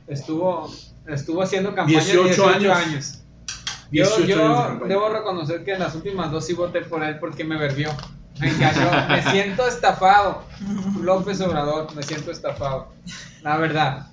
[0.08, 0.71] estuvo,
[1.08, 2.77] estuvo haciendo campaña 18 18, años.
[2.77, 3.23] años.
[3.91, 4.89] Yo, 18 yo años de campaña.
[4.89, 7.89] debo reconocer que en las últimas dos sí voté por él porque me verbió.
[8.39, 8.91] Me engañó.
[9.10, 10.43] me siento estafado.
[11.02, 12.89] López Obrador, me siento estafado.
[13.41, 14.08] La verdad.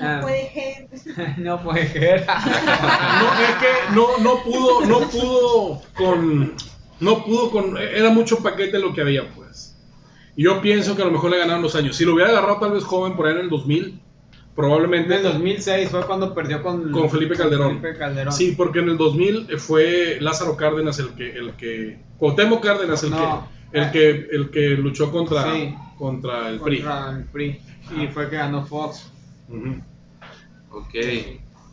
[0.00, 1.38] Ah, Puede ser.
[1.38, 2.24] no puede ser.
[2.26, 6.54] No, es que no, no pudo, no pudo con,
[7.00, 9.76] no pudo con, era mucho paquete lo que había, pues.
[10.36, 11.96] Y yo pienso que a lo mejor le ganaron los años.
[11.96, 14.00] Si lo hubiera agarrado tal vez joven por ahí en el 2000,
[14.58, 17.80] probablemente En el 2006 fue cuando perdió con, Con Felipe Calderón.
[17.80, 18.32] Felipe Calderón.
[18.32, 23.10] Sí, porque en el 2000 fue Lázaro Cárdenas el que, el que, Cuauhtémoc Cárdenas el
[23.10, 23.48] No.
[23.72, 25.74] que, el que, el que luchó contra, Sí.
[25.96, 26.80] contra el PRI.
[26.82, 27.60] Contra el PRI.
[28.02, 29.08] Y fue que ganó Fox.
[29.48, 29.76] Ujú.
[30.72, 30.94] Ok.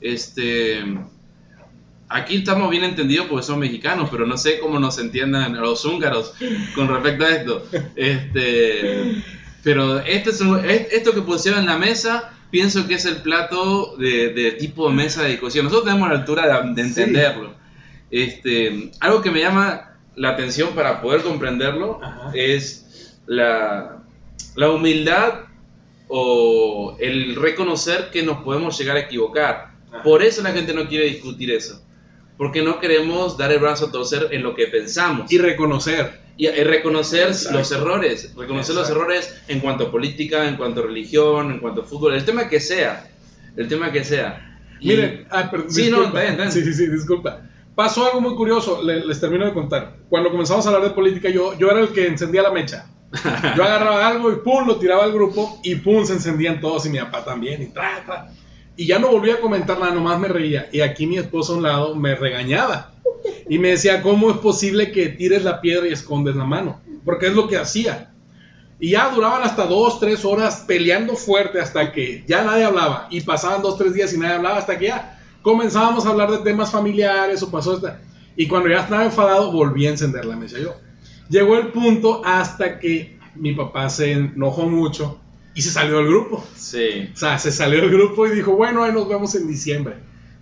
[0.01, 0.83] Este.
[2.07, 6.35] Aquí estamos bien entendidos porque son mexicanos, pero no sé cómo nos entiendan los húngaros
[6.75, 7.65] con respecto a esto.
[7.95, 9.23] Este.
[9.63, 13.17] Pero este es un- es- esto que pusieron en la mesa, pienso que es el
[13.17, 15.65] plato de, de tipo de mesa de discusión.
[15.65, 17.53] Nosotros tenemos la altura de, de entenderlo.
[18.09, 22.31] Este, algo que me llama la atención para poder comprenderlo Ajá.
[22.33, 23.97] es la,
[24.55, 25.41] la humildad
[26.07, 29.73] o el reconocer que nos podemos llegar a equivocar.
[29.91, 30.03] Ajá.
[30.03, 31.83] Por eso la gente no quiere discutir eso.
[32.37, 35.29] Porque no queremos dar el brazo a torcer en lo que pensamos.
[35.29, 36.21] Y reconocer.
[36.37, 37.57] Y, reconocer Exacto.
[37.59, 38.33] los errores.
[38.35, 42.13] Reconocer los errores en cuanto a política, en cuanto a religión, en cuanto a fútbol.
[42.13, 43.07] El tema que sea.
[43.55, 44.59] El tema que sea.
[44.81, 46.07] Y- Miren, ah, perdón, Sí, no, disculpa.
[46.07, 46.51] está bien, está bien.
[46.51, 47.41] Sí, sí, sí, disculpa.
[47.73, 49.95] Pasó algo muy curioso, le- les termino de contar.
[50.09, 52.87] Cuando comenzamos a hablar de política, yo, yo era el que encendía la mecha.
[53.55, 56.89] Yo agarraba algo y pum, lo tiraba al grupo y pum, se encendían todos y
[56.89, 58.29] mi papá también y tra, tra.
[58.75, 60.67] Y ya no volví a comentar nada, nomás me reía.
[60.73, 62.91] Y aquí mi esposo a un lado me regañaba.
[63.49, 66.81] Y me decía, ¿cómo es posible que tires la piedra y escondes la mano?
[67.03, 68.11] Porque es lo que hacía.
[68.79, 73.07] Y ya duraban hasta dos, tres horas peleando fuerte hasta que ya nadie hablaba.
[73.09, 76.39] Y pasaban dos, tres días y nadie hablaba hasta que ya comenzábamos a hablar de
[76.39, 78.01] temas familiares o pasó esta.
[78.35, 80.75] Y cuando ya estaba enfadado, volví a encender la mesa yo.
[81.29, 85.19] Llegó el punto hasta que mi papá se enojó mucho
[85.53, 86.43] y se salió del grupo.
[86.55, 87.09] Sí.
[87.13, 89.95] O sea, se salió del grupo y dijo, bueno, ahí nos vemos en diciembre.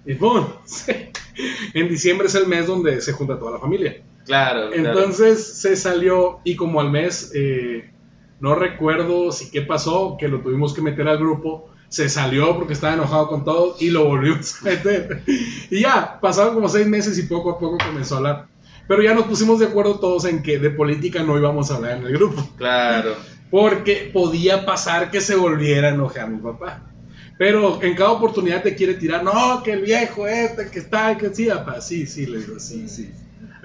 [0.06, 0.46] Y ¡pum!
[1.74, 4.02] en diciembre es el mes donde se junta toda la familia.
[4.26, 4.72] Claro.
[4.72, 4.90] claro.
[4.90, 7.92] Entonces se salió y como al mes, eh,
[8.40, 12.74] no recuerdo si qué pasó, que lo tuvimos que meter al grupo, se salió porque
[12.74, 15.24] estaba enojado con todo y lo volvimos a meter.
[15.70, 18.48] Y ya, pasaron como seis meses y poco a poco comenzó a hablar.
[18.88, 21.98] Pero ya nos pusimos de acuerdo todos en que de política no íbamos a hablar
[21.98, 22.44] en el grupo.
[22.58, 23.16] Claro.
[23.50, 26.93] Porque podía pasar que se volviera a enojar mi papá.
[27.38, 31.34] Pero en cada oportunidad te quiere tirar, no, que el viejo este, que está, que
[31.34, 33.12] sí, papá, sí, sí, le digo, sí, sí.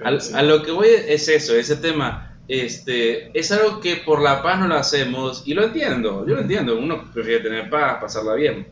[0.03, 0.33] Al- sí.
[0.33, 2.25] A lo que voy es eso, ese tema.
[2.47, 6.41] Este, es algo que por la paz no lo hacemos, y lo entiendo, yo lo
[6.41, 8.67] entiendo, uno prefiere tener paz, pasarla bien.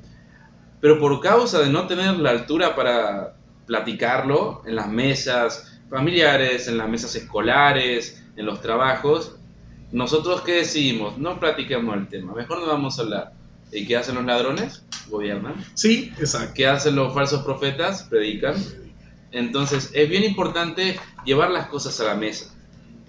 [0.82, 3.36] Pero por causa de no tener la altura para
[3.68, 9.36] platicarlo en las mesas familiares, en las mesas escolares, en los trabajos,
[9.92, 13.37] nosotros qué decidimos, no platiquemos el tema, mejor no vamos a hablar.
[13.72, 14.84] ¿Y qué hacen los ladrones?
[15.10, 15.56] Gobiernan.
[15.74, 16.54] Sí, exacto.
[16.56, 18.04] ¿Qué hacen los falsos profetas?
[18.04, 18.56] Predican.
[19.32, 22.54] Entonces, es bien importante llevar las cosas a la mesa.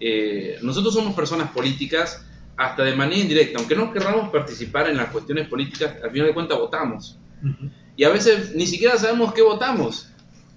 [0.01, 2.25] Eh, nosotros somos personas políticas
[2.57, 6.35] hasta de manera indirecta, aunque no querramos participar en las cuestiones políticas, al final de
[6.35, 7.19] cuentas votamos.
[7.43, 7.71] Ujú.
[7.97, 10.09] Y a veces ni siquiera sabemos qué votamos,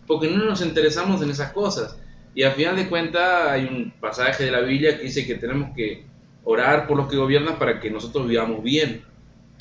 [0.07, 1.97] porque no nos interesamos en esas cosas.
[2.33, 5.75] Y al final de cuentas hay un pasaje de la Biblia que dice que tenemos
[5.75, 6.05] que
[6.43, 9.03] orar por los que gobiernan para que nosotros vivamos bien,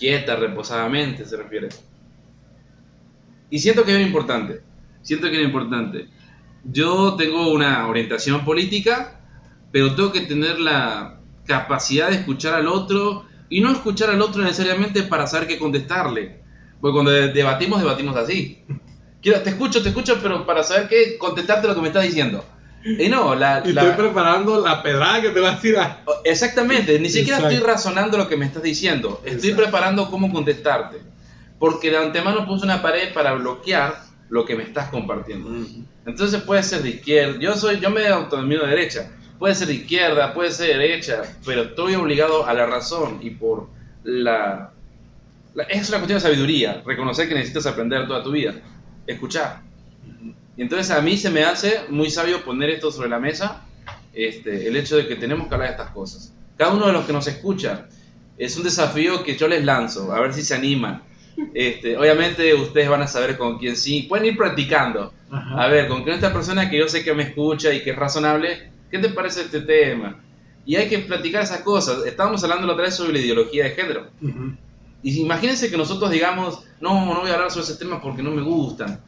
[0.01, 1.69] quieta, reposadamente, se refiere.
[3.51, 4.63] Y siento que es importante,
[5.03, 6.09] siento que es importante.
[6.65, 9.21] Yo tengo una orientación política,
[9.73, 14.43] pero tengo que tener la capacidad de escuchar al otro y no escuchar al otro
[14.43, 16.41] necesariamente para saber qué contestarle.
[16.81, 18.63] Porque cuando de- debatimos, debatimos así.
[19.21, 22.45] Quiero, te escucho, te escucho, pero para saber qué contestarte lo que me estás diciendo.
[22.85, 26.03] Y no, la, Y la- estoy preparando la pedrada que te va a tirar.
[26.25, 27.55] Exactamente, ni siquiera Exacto.
[27.57, 29.63] estoy razonando lo que me estás diciendo, estoy Exacto.
[29.71, 30.99] preparando cómo contestarte.
[31.59, 35.51] Porque de antemano puse una pared para bloquear lo que me estás compartiendo.
[36.07, 39.75] Entonces puede ser de izquierda, yo soy, yo me autonomino de derecha, puede ser de
[39.75, 43.69] izquierda, puede ser de derecha, pero estoy obligado a la razón y por
[44.05, 44.71] la,
[45.55, 48.55] la- es una cuestión de sabiduría, reconocer que necesitas aprender toda tu vida,
[49.07, 49.61] escuchar.
[50.61, 53.63] Y entonces a mí se me hace muy sabio poner esto sobre la mesa,
[54.13, 56.35] este, el hecho de que tenemos que hablar de estas cosas.
[56.59, 57.89] Cada uno de los que nos escucha
[58.37, 61.03] es un desafío que yo les lanzo, a ver si se animan.
[61.55, 65.15] Este, obviamente ustedes van a saber con quién sí, pueden ir practicando.
[65.31, 65.65] Ajá.
[65.65, 67.97] A ver, con quién esta persona que yo sé que me escucha y que es
[67.97, 70.23] razonable, ¿qué te parece este tema?
[70.67, 72.05] Y hay que platicar esas cosas.
[72.05, 74.11] Estábamos hablando la otra vez sobre la ideología de género.
[74.21, 74.53] Ujú.
[75.03, 78.31] Y imagínense que nosotros digamos, no, no voy a hablar sobre ese tema porque no
[78.31, 79.01] me gustan.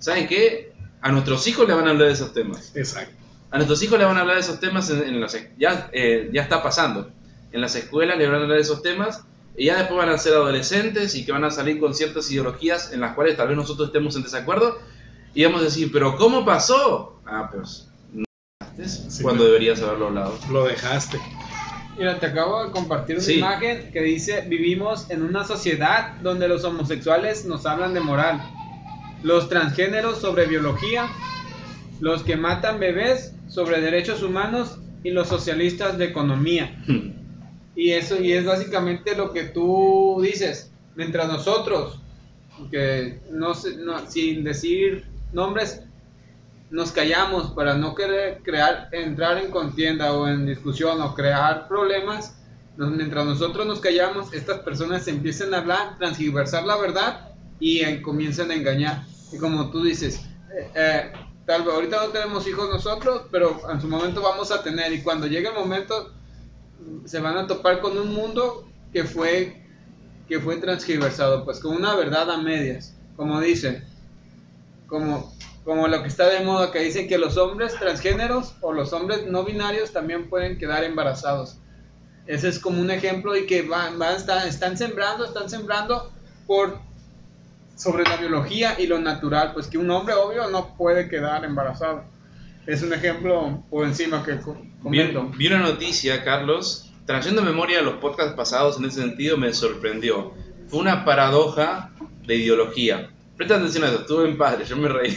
[0.00, 0.69] ¿Saben qué?
[1.02, 2.72] A nuestros hijos le van a hablar de esos temas.
[2.76, 3.14] Exacto.
[3.50, 6.30] A nuestros hijos le van a hablar de esos temas en, en las, ya, eh,
[6.32, 7.10] ya está pasando.
[7.52, 9.24] En las escuelas le van a hablar de esos temas
[9.56, 12.92] y ya después van a ser adolescentes y que van a salir con ciertas ideologías
[12.92, 14.78] en las cuales tal vez nosotros estemos en desacuerdo
[15.34, 17.20] y vamos a decir, pero ¿cómo pasó?
[17.26, 18.24] Ah, pues no
[18.86, 20.38] Sí, cuando deberías haberlo hablado.
[20.50, 21.18] Lo dejaste.
[21.98, 23.34] Mira, te acabo de compartir una Sí.
[23.38, 28.40] imagen que dice, vivimos en una sociedad donde los homosexuales nos hablan de moral,
[29.22, 31.08] los transgéneros sobre biología,
[32.00, 36.82] los que matan bebés sobre derechos humanos y los socialistas de economía.
[37.76, 40.72] Y eso y es básicamente lo que tú dices.
[40.96, 42.00] Mientras nosotros,
[42.70, 45.82] que no, sin decir nombres,
[46.70, 52.36] nos callamos para no querer crear, entrar en contienda o en discusión o crear problemas,
[52.76, 58.50] nos- mientras nosotros nos callamos, estas personas empiezan a hablar, transgiversar la verdad y comienzan
[58.50, 59.04] a engañar.
[59.32, 60.20] Y como tú dices,
[60.54, 61.12] eh, eh,
[61.46, 65.02] tal vez ahorita no tenemos hijos nosotros, pero en su momento vamos a tener y
[65.02, 66.12] cuando llegue el momento
[67.04, 69.56] se van a topar con un mundo que fue
[70.28, 73.82] que fue transgiversado, pues con una verdad a medias, como dice,
[74.86, 78.92] como como lo que está de moda que dicen que los hombres transgéneros o los
[78.92, 81.58] hombres no binarios también pueden quedar embarazados.
[82.26, 86.10] Ese es como un ejemplo y que van, van están, están sembrando, están sembrando
[86.46, 86.78] por
[87.80, 92.04] sobre la biología y lo natural, pues que un hombre obvio no puede quedar embarazado.
[92.66, 94.38] Es un ejemplo por encima que
[94.82, 95.30] comento.
[95.36, 100.34] vi una noticia, Carlos, trayendo memoria a los podcasts pasados en ese sentido, me sorprendió.
[100.68, 101.90] Fue una paradoja
[102.26, 103.10] de ideología.
[103.36, 105.16] Presta atención a esto, estuve en padre, yo me reí.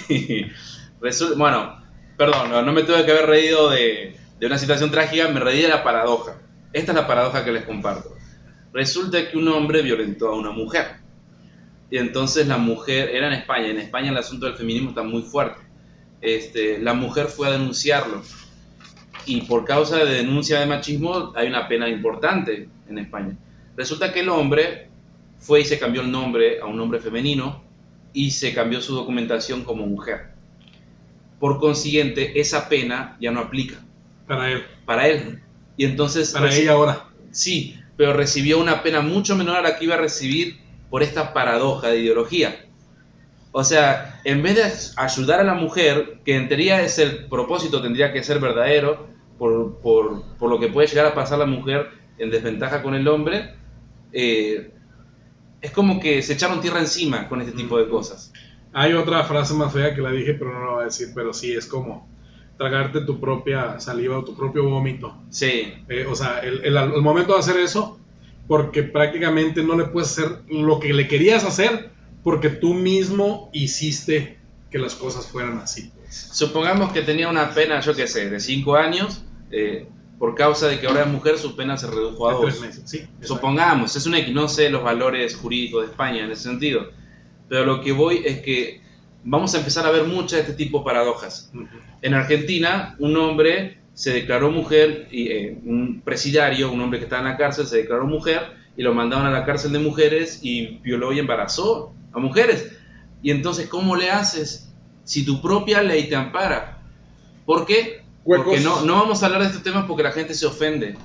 [1.02, 1.84] Resul- bueno,
[2.18, 5.62] perdón, no, no me tuve que haber reído de, de una situación trágica, me reí
[5.62, 6.38] de la paradoja.
[6.72, 8.16] Esta es la paradoja que les comparto.
[8.72, 11.03] Resulta que un hombre violentó a una mujer.
[11.94, 15.22] Y entonces la mujer, era en España, en España el asunto del feminismo está muy
[15.22, 15.62] fuerte.
[16.22, 18.24] Este, la mujer fue a denunciarlo
[19.28, 23.38] y por causa de denuncia de machismo hay una pena importante en España.
[23.78, 24.90] Resulta que el hombre
[25.38, 27.64] fue y se cambió el nombre a un nombre femenino
[28.12, 30.32] y se cambió su documentación como mujer.
[31.40, 33.76] Por consiguiente, esa pena ya no aplica
[34.26, 34.64] Para él.
[34.88, 35.44] para él.
[35.78, 36.32] Y entonces...
[36.32, 37.06] Para ella ahora.
[37.30, 40.63] Sí, pero recibió una pena mucho menor a la que iba a recibir
[40.94, 42.68] por esta paradoja de ideología.
[43.52, 47.82] O sea, en vez de ayudar a la mujer, que en teoría es el propósito,
[47.82, 49.08] tendría que ser verdadero,
[49.40, 53.08] por, por- por lo que puede llegar a pasar la mujer en desventaja con el
[53.08, 53.56] hombre,
[54.12, 54.72] eh,
[55.62, 58.32] es como que se echaron tierra encima con este tipo de cosas.
[58.72, 61.34] Hay otra frase más fea que la dije, pero no la voy a decir, pero
[61.34, 62.08] sí es como
[62.60, 65.24] tragarte tu propia saliva o tu propio vómito.
[65.32, 68.00] Sí, Eh, o sea, el, el- el momento de hacer eso,
[68.48, 71.92] porque prácticamente no le puedes hacer lo que le querías hacer,
[72.24, 75.92] porque tú mismo hiciste que las cosas fueran así.
[75.96, 76.30] pues.
[76.34, 80.80] supongamos que tenía una pena, yo qué sé, de 5 años, eh, por causa de
[80.80, 82.46] que ahora es mujer, su pena se redujo a De 2.
[82.46, 83.08] tres meses, sí.
[83.22, 86.90] Supongamos, es una X, no sé los valores jurídicos de España en ese sentido,
[87.50, 88.82] pero lo que voy es que
[89.24, 91.52] vamos a empezar a ver muchas de este tipo de paradojas.
[92.02, 97.22] En Argentina, un hombre se declaró mujer, y, eh, un presidiario, un hombre que estaba
[97.22, 98.42] en la cárcel, se declaró mujer
[98.76, 102.72] y lo mandaron a la cárcel de mujeres y violó y embarazó a mujeres.
[103.22, 104.70] Y entonces, ¿cómo le haces
[105.04, 106.80] si tu propia ley te ampara?
[107.46, 108.02] ¿Por qué?
[108.26, 108.46] Huecos.
[108.48, 110.96] Porque no, no vamos a hablar de estos temas porque la gente se ofende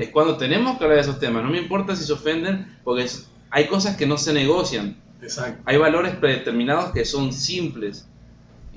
[0.00, 1.42] es cuando tenemos que hablar de esos temas.
[1.42, 4.96] No me importa si se ofenden, porque es- hay cosas que no se negocian.
[5.20, 5.60] Exacto.
[5.64, 8.06] Hay valores predeterminados que son simples.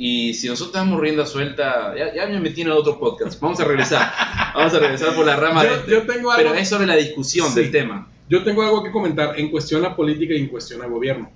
[0.02, 3.38] Y si nosotros estamos rienda suelta, ya, ya me metí en otro podcast.
[3.42, 4.10] Vamos a regresar.
[4.56, 5.92] Vamos a regresar por la rama Yo- de este.
[5.92, 7.60] yo tengo algo- Pero es sobre la discusión Sí.
[7.60, 8.10] del tema.
[8.30, 11.30] Yo tengo algo que comentar en cuestión a política y en cuestión a gobierno.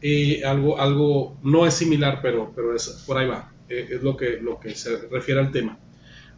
[0.00, 3.52] Eh, algo, algo no es similar, pero, pero es, por ahí va.
[3.68, 5.76] Eh, es lo que, lo que se refiere al tema.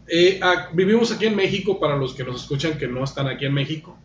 [0.09, 3.45] Eh, a- vivimos aquí en México, para los que nos escuchan que no están aquí
[3.45, 3.97] en México.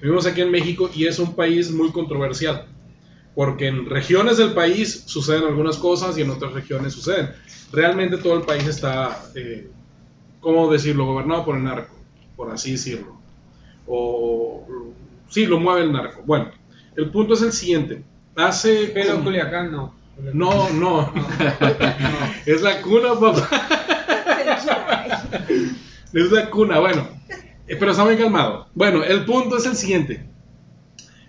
[0.00, 2.66] Vivimos aquí en México y es un país muy controversial.
[3.34, 7.30] Porque en regiones del país suceden algunas cosas y en otras regiones suceden.
[7.72, 9.68] Realmente todo el país está, eh,
[10.40, 11.94] ¿cómo decirlo?, gobernado por el narco,
[12.36, 13.18] por así decirlo
[13.92, 14.64] o
[15.28, 16.22] sí, lo mueve el narco.
[16.24, 16.50] Bueno,
[16.96, 18.04] el punto es el siguiente.
[18.36, 19.94] Hace Pero como- Culiacán no.
[20.32, 21.12] no, no.
[22.46, 23.48] es la cuna, papá.
[26.12, 27.08] es la cuna, bueno.
[27.66, 28.68] Eh, Pero está muy calmado.
[28.74, 30.24] Bueno, el punto es el siguiente.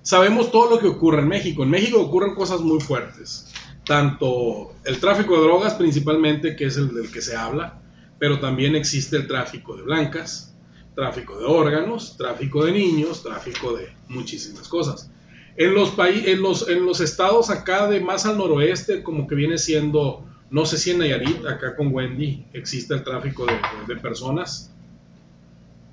[0.03, 1.63] Sabemos todo lo que ocurre en México.
[1.63, 3.47] En México ocurren cosas muy fuertes.
[3.85, 7.79] Tanto el tráfico de drogas principalmente, que es el del que se habla,
[8.19, 10.53] pero también existe el tráfico de blancas,
[10.95, 15.09] tráfico de órganos, tráfico de niños, tráfico de muchísimas cosas.
[15.57, 19.57] En los, en los, en los estados acá de más al noroeste, como que viene
[19.57, 23.99] siendo, no sé si en Nayarit, acá con Wendy, existe el tráfico de, de- de
[24.01, 24.71] personas.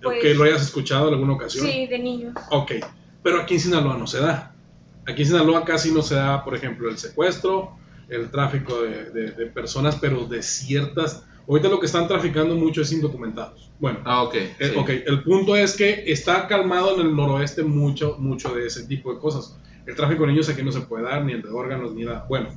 [0.03, 1.66] Pues- que lo hayas escuchado en alguna ocasión.
[1.66, 2.35] Sí, de niños.
[2.51, 2.73] Ok,
[3.23, 4.55] pero aquí en Sinaloa no se da.
[5.07, 7.77] Aquí en Sinaloa casi no se da, por ejemplo, el secuestro,
[8.09, 12.83] el tráfico de, de- de personas, pero de ciertas Ahorita lo que están traficando mucho
[12.83, 13.71] es indocumentados.
[13.81, 14.35] Bueno, Ah, ok.
[14.35, 14.73] eh, sí.
[14.77, 19.15] ok, el punto es que está calmado en el noroeste mucho, mucho de ese tipo
[19.15, 19.57] de cosas.
[19.87, 22.27] El tráfico de niños aquí no se puede dar, ni el de órganos, ni nada.
[22.29, 22.51] Bueno,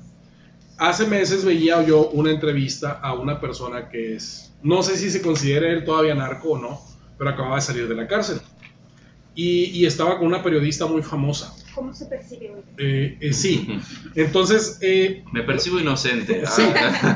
[0.78, 5.22] hace meses veía yo una entrevista a una persona que es, no sé si se
[5.22, 6.82] considera él todavía narco o no,
[7.18, 8.42] pero acababa de salir de la cárcel.
[9.34, 11.56] Y, y estaba con una periodista muy famosa.
[11.74, 12.62] ¿Cómo se percibe hoy?
[12.78, 13.80] Eh, eh, sí,
[14.16, 16.44] entonces eh, Me percibo inocente.
[16.52, 16.64] Sí,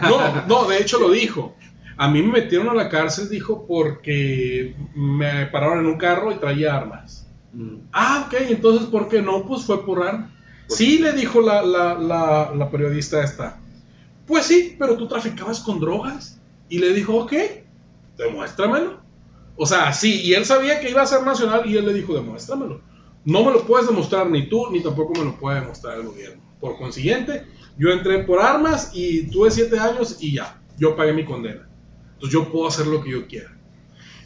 [0.03, 1.55] no, no, de hecho lo dijo.
[1.97, 6.35] A mí me metieron a la cárcel, dijo, porque me pararon en un carro y
[6.35, 7.27] traía armas.
[7.53, 9.45] mm, Ah, ok, entonces, ¿por qué no?
[9.45, 10.29] Pues fue por armas.
[10.67, 13.59] Sí, le dijo la, la, la, la periodista esta.
[14.25, 16.39] Pues sí, pero tú traficabas con drogas.
[16.67, 17.33] Y le dijo, ok,
[18.17, 18.99] demuéstramelo.
[19.57, 22.13] O sea, sí, y él sabía que iba a ser nacional y él le dijo,
[22.13, 22.81] demuéstramelo.
[23.23, 26.43] No me lo puedes demostrar ni tú, ni tampoco me lo puede demostrar el gobierno.
[26.59, 27.43] Por consiguiente,
[27.77, 31.67] yo entré por armas y tuve siete años y ya, yo pagué mi condena.
[32.13, 33.57] Entonces yo puedo hacer lo que yo quiera.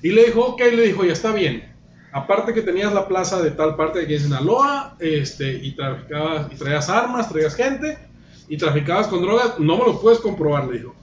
[0.02, 1.74] Y le dijo, ok, le dijo, ya está bien.
[2.12, 6.52] Aparte que tenías la plaza de tal parte de aquí en Sinaloa, este, y traficabas,
[6.52, 7.98] y traías armas, traías gente,
[8.48, 10.96] y traficabas con drogas, no me lo puedes comprobar, le dijo.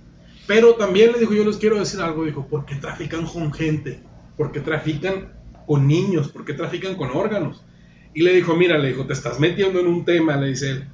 [0.46, 4.02] Pero también le dijo, yo les quiero decir algo, dijo, ¿por qué trafican con gente?
[4.36, 5.32] ¿Por qué trafican
[5.66, 6.28] con niños?
[6.28, 7.64] ¿Por qué trafican con órganos?
[8.14, 10.88] Y le dijo, mira, le dijo, te estás metiendo en un tema, le dice él,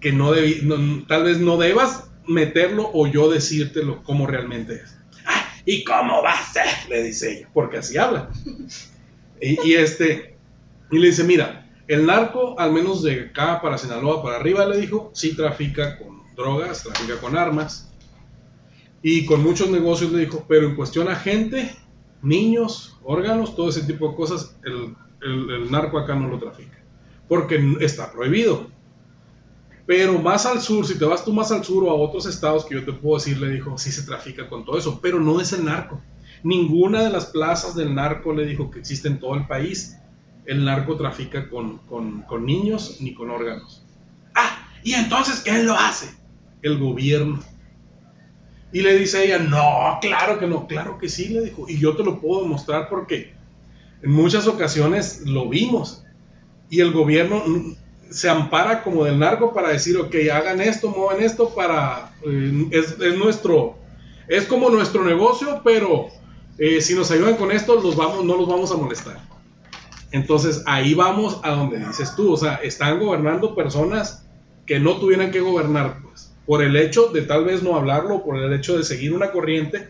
[0.00, 4.96] que no debí, no- tal vez no debas meterlo o yo decírtelo como realmente es.
[5.26, 6.66] "Ah, ¿Y cómo va a ser?
[6.88, 8.30] Le dice ella, porque así habla.
[9.40, 10.36] Y, y este,
[10.90, 14.78] y le dice, mira, el narco, al menos de acá para Sinaloa, para arriba, le
[14.78, 17.90] dijo, sí trafica con drogas, trafica con armas
[19.02, 21.70] y con muchos negocios, le dijo, pero en cuestión a gente,
[22.24, 26.78] niños, órganos, todo ese tipo de cosas, el, el- narco acá no lo trafica,
[27.28, 28.70] porque está prohibido.
[29.86, 32.64] Pero más al sur, si te vas tú más al sur o a otros estados
[32.64, 35.40] que yo te puedo decir, le dijo, sí se trafica con todo eso, pero no
[35.40, 36.00] es el narco.
[36.42, 39.96] Ninguna de las plazas del narco le dijo que existe en todo el país.
[40.46, 43.84] El narco trafica con, con- con niños ni con órganos.
[44.34, 46.14] Ah, ¿y entonces quién lo hace?
[46.62, 47.40] El gobierno.
[48.74, 51.66] Y le dice ella, no, claro que no, claro que sí, le dijo.
[51.68, 53.32] Y yo te lo puedo demostrar porque
[54.02, 56.04] en muchas ocasiones lo vimos.
[56.68, 57.40] Y el gobierno
[58.10, 62.12] se ampara como del narco para decir, ok, hagan esto, muevan esto para...
[62.26, 63.76] eh, es, es nuestro...
[64.26, 66.08] Es como nuestro negocio, pero
[66.58, 69.20] eh, si nos ayudan con esto, los vamos, no los vamos a molestar.
[70.10, 74.26] Entonces ahí vamos a donde dices tú, o sea, están gobernando personas
[74.66, 78.36] que no tuvieran que gobernar, pues, por el hecho de tal vez no hablarlo, por
[78.38, 79.88] el hecho de seguir una corriente.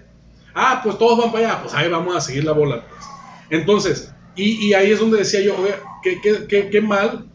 [0.55, 3.05] Ah, pues todos van para allá, pues ahí vamos a seguir la bola, pues.
[3.51, 7.27] Entonces, y, y ahí es donde decía yo, oye, qué, qué- qué- qué mal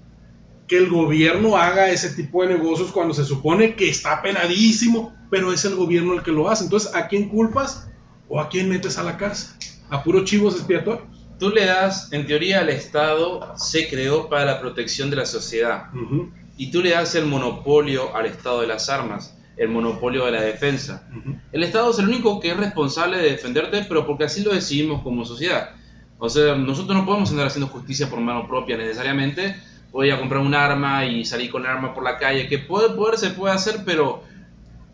[0.68, 5.52] que el gobierno haga ese tipo de negocios cuando se supone que está penadísimo, pero
[5.52, 6.64] es el gobierno el que lo hace.
[6.64, 7.88] Entonces, ¿a quién culpas
[8.28, 9.50] o a quién metes a la cárcel?
[9.90, 11.08] ¿A puros chivos expiatorios?
[11.40, 15.86] Tú le das, en teoría, el Estado se creó para la protección de la sociedad.
[15.94, 20.34] Ujú, Y tú le das el monopolio al Estado de las armas, el monopolio de
[20.34, 21.08] la defensa.
[21.54, 25.02] El Estado es el único que es responsable de defenderte, pero porque así lo decidimos
[25.02, 25.70] como sociedad.
[26.18, 29.56] O sea, nosotros no podemos andar haciendo justicia por mano propia necesariamente.
[29.94, 32.90] Voy a comprar un arma y salir con el arma por la calle, que puede
[32.90, 34.22] poder, se puede hacer, pero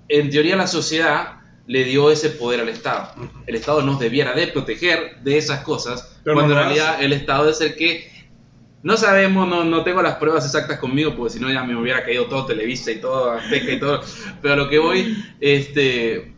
[0.07, 3.11] en teoría la sociedad le dio ese poder al Estado.
[3.47, 7.11] El Estado nos debiera de proteger de esas cosas, Pero cuando no en realidad el
[7.11, 8.14] Estado es el que
[8.85, 12.03] no sabemos, no, no tengo las pruebas exactas conmigo, porque si no ya me hubiera
[12.05, 14.01] caído todo Televisa y todo Azteca y todo.
[14.41, 16.33] Pero a lo que voy, este,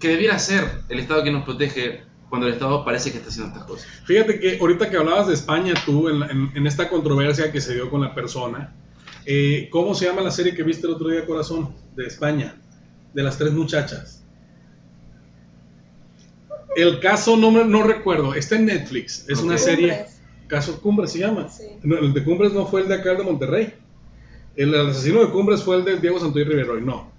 [0.00, 3.52] que debiera ser el Estado que nos protege cuando el Estado parece que está haciendo
[3.52, 3.86] estas cosas.
[4.04, 7.60] Fíjate que ahorita que hablabas de España, tú, en, la- en- en esta controversia que
[7.60, 8.74] se dio con la persona,
[9.24, 11.72] eh, ¿cómo se llama la serie que viste el otro día, Corazón?
[11.94, 12.56] De España,
[13.14, 14.24] de las tres muchachas.
[16.76, 19.88] El caso no, me- no recuerdo, está en Netflix, es una serie.
[20.50, 21.48] Caso Cumbres se llama.
[21.48, 21.64] Sí.
[21.82, 23.72] No, el de Cumbres no fue el de acá el de Monterrey.
[24.56, 27.10] El, el asesino de Cumbres fue el de Diego Santoy Riveroy, no.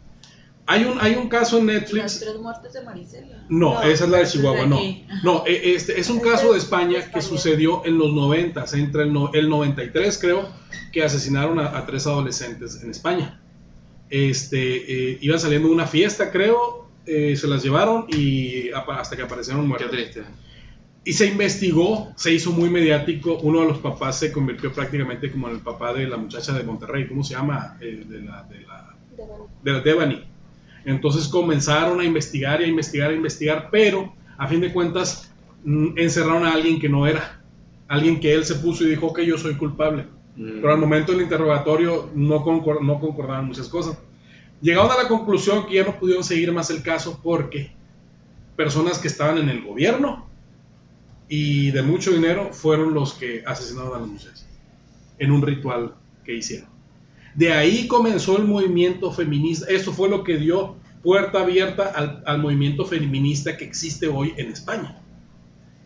[0.67, 2.03] Hay un, hay un caso en Netflix.
[2.03, 3.45] Las tres muertes de Marisela.
[3.49, 4.79] No, No, esa es la de Chihuahua, no.
[5.23, 9.03] No, e- este es un caso de es España que sucedió en los 90, entre
[9.03, 10.47] el, no- el 93 creo,
[10.93, 13.41] que asesinaron a, a tres adolescentes en España.
[14.09, 19.23] Este, eh, iban saliendo de una fiesta, creo, eh, se las llevaron y hasta que
[19.23, 19.91] aparecieron Qué muertos.
[19.91, 20.23] triste.
[21.03, 23.37] Y se investigó, se hizo muy mediático.
[23.41, 26.63] Uno de los papás se convirtió prácticamente como en el papá de la muchacha de
[26.63, 27.75] Monterrey, ¿cómo se llama?
[27.81, 29.35] Eh, de la, de la, De verdad.
[29.63, 30.23] de la Devani.
[30.85, 35.31] Entonces comenzaron a investigar y a investigar, a investigar, pero a fin de cuentas
[35.63, 37.39] mm, encerraron a alguien que no era.
[37.87, 40.05] Alguien que él se puso y dijo que yo soy culpable.
[40.35, 40.61] Mm.
[40.61, 43.97] Pero al momento del interrogatorio no, concor- no concordaban muchas cosas.
[44.61, 47.71] Llegaron a la conclusión que ya no pudieron seguir más el caso porque
[48.55, 50.29] personas que estaban en el gobierno
[51.31, 54.45] y de mucho dinero fueron los que asesinaron a las mujeres
[55.17, 56.67] en un ritual que hicieron.
[57.35, 59.65] De ahí comenzó el movimiento feminista.
[59.69, 64.51] Eso fue lo que dio puerta abierta al, al movimiento feminista que existe hoy en
[64.51, 65.01] España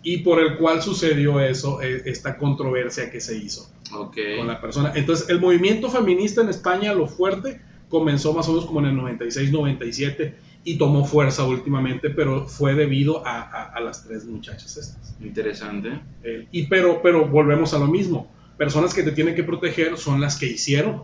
[0.01, 4.93] y por el cual sucedió eso, eh, esta controversia que se hizo con la persona.
[4.95, 8.97] Entonces, el movimiento feminista en España, lo fuerte, comenzó más o menos como en el
[8.97, 10.33] 96-97
[10.67, 15.15] y tomó fuerza últimamente, pero fue debido a, a- a las tres muchachas estas.
[15.21, 16.01] Interesante.
[16.23, 18.29] Eh, y pero, pero volvemos a lo mismo.
[18.57, 21.03] Personas que te tienen que proteger son las que hicieron.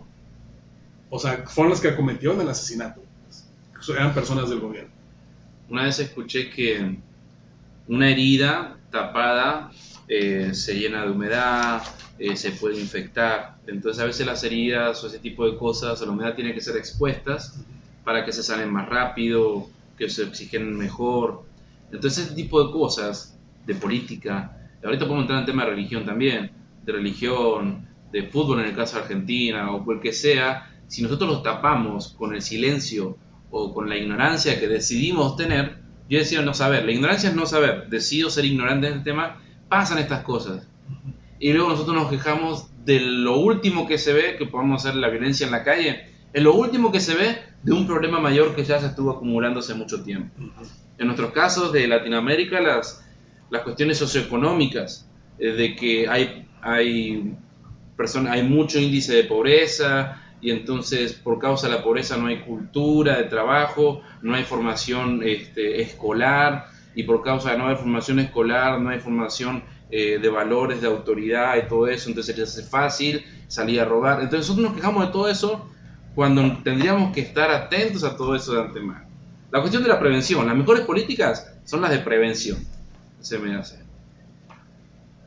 [1.10, 3.02] O sea, fueron las que cometieron el asesinato.
[3.88, 4.90] Eran personas del gobierno.
[5.68, 6.96] Una vez escuché que
[7.88, 9.70] una herida tapada
[10.08, 11.82] eh, se llena de humedad,
[12.18, 13.56] eh, se puede infectar.
[13.66, 16.60] Entonces a veces las heridas o ese tipo de cosas o la humedad tienen que
[16.60, 17.60] ser expuestas
[18.04, 21.44] para que se salen más rápido, que se oxigenen mejor.
[21.92, 26.50] Entonces ese tipo de cosas, de política, ahorita podemos entrar en tema de religión también,
[26.84, 31.30] de religión, de fútbol en el caso de Argentina o cual que sea, si nosotros
[31.30, 33.16] los tapamos con el silencio
[33.50, 35.78] o con la ignorancia que decidimos tener,
[36.08, 39.40] yo decía no saber, la ignorancia es no saber, decido ser ignorante en el tema,
[39.68, 40.66] pasan estas cosas.
[41.38, 45.08] Y luego nosotros nos quejamos de lo último que se ve, que podemos hacer la
[45.08, 48.64] violencia en la calle, es lo último que se ve de un problema mayor que
[48.64, 50.34] ya se estuvo acumulando hace mucho tiempo.
[50.98, 53.04] En nuestros casos de Latinoamérica, las,
[53.50, 55.08] las cuestiones socioeconómicas,
[55.38, 57.34] eh, de que hay, hay,
[57.96, 62.40] persona- hay mucho índice de pobreza y entonces por causa de la pobreza no hay
[62.40, 68.18] cultura de trabajo, no hay formación este, escolar y por causa de no haber formación
[68.18, 72.62] escolar, no hay formación eh, de valores, de autoridad y todo eso, entonces les hace
[72.68, 74.20] fácil salir a robar.
[74.22, 75.68] Entonces nosotros nos quejamos de todo eso
[76.14, 79.06] cuando tendríamos que estar atentos a todo eso de antemano.
[79.50, 82.58] La cuestión de la prevención, las mejores políticas son las de prevención,
[83.20, 83.82] se me hace.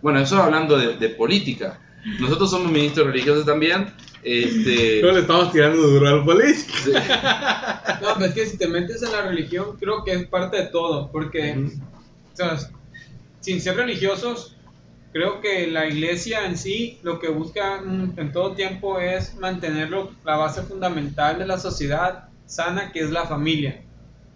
[0.02, 1.80] Bueno, eso hablando de, de política.
[2.20, 3.88] Nosotros somos ministros religiosos también.
[4.24, 6.74] Este, Pero le estamos tirando duro al político.
[8.02, 10.68] No, pero es que si te metes en la religión, creo que es parte de
[10.68, 11.56] todo, porque,
[12.34, 12.58] o sea,
[13.40, 14.55] sin ser religiosos,
[15.16, 20.12] creo que la iglesia en sí lo que busca mm, en todo tiempo es mantenerlo,
[20.26, 23.82] la base fundamental de la sociedad sana, que es la familia.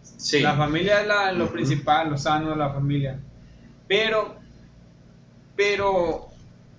[0.02, 3.20] sí, La familia es la- lo principal, lo sano de la familia.
[3.90, 4.38] Pero,
[5.58, 6.30] pero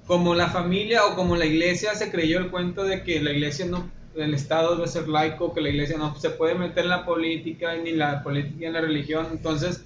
[0.06, 3.66] como la familia o como la iglesia se creyó el cuento de que la iglesia
[3.66, 7.04] no, el Estado debe ser laico, que la iglesia no se puede meter en la
[7.04, 9.26] política ni la política en la religión.
[9.30, 9.84] Entonces,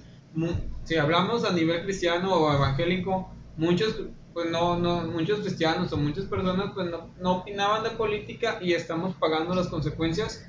[0.85, 3.95] si hablamos a nivel cristiano o evangélico, muchos
[4.35, 8.73] pues no, no, muchos cristianos o muchas personas pues no, no opinaban de política y
[8.73, 10.45] estamos pagando las consecuencias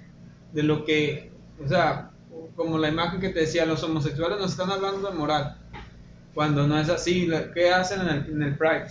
[0.52, 1.30] de lo que,
[1.64, 2.10] o sea,
[2.56, 5.56] como la imagen que te decía, los homosexuales nos están hablando de moral,
[6.34, 8.88] cuando no es así, ¿qué hacen en el, en el Pride?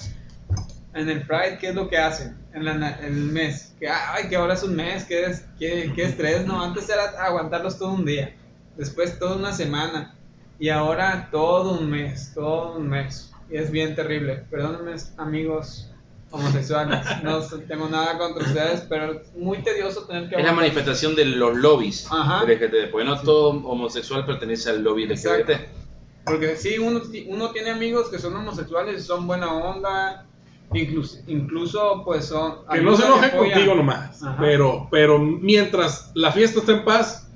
[0.94, 2.38] En el Pride, ¿qué es lo que hacen?
[2.54, 5.92] En, la en el mes, que, ay, que ahora es un mes, qué, es, qué,
[5.94, 8.34] qué estrés, no, antes era aguantarlos todo un día,
[8.78, 10.16] después toda una semana,
[10.58, 15.92] y ahora todo un mes, todo un mes, es bien terrible, perdónenme amigos
[16.32, 21.16] homosexuales, no tengo nada contra ustedes, pero es muy tedioso tener que es la manifestación
[21.16, 22.44] de los lobbies Ajá.
[22.44, 25.54] LGBT, porque no todo homosexual pertenece al lobby Exacto.
[25.54, 25.62] LGBT.
[26.26, 30.26] Porque sí, uno, ti- uno tiene amigos que son homosexuales, son buena onda,
[30.74, 32.66] incluso, incluso pues son...
[32.70, 34.22] Que no se enojen contigo nomás.
[34.24, 34.36] Ajá.
[34.42, 37.30] Pero, pero mientras la fiesta está en paz,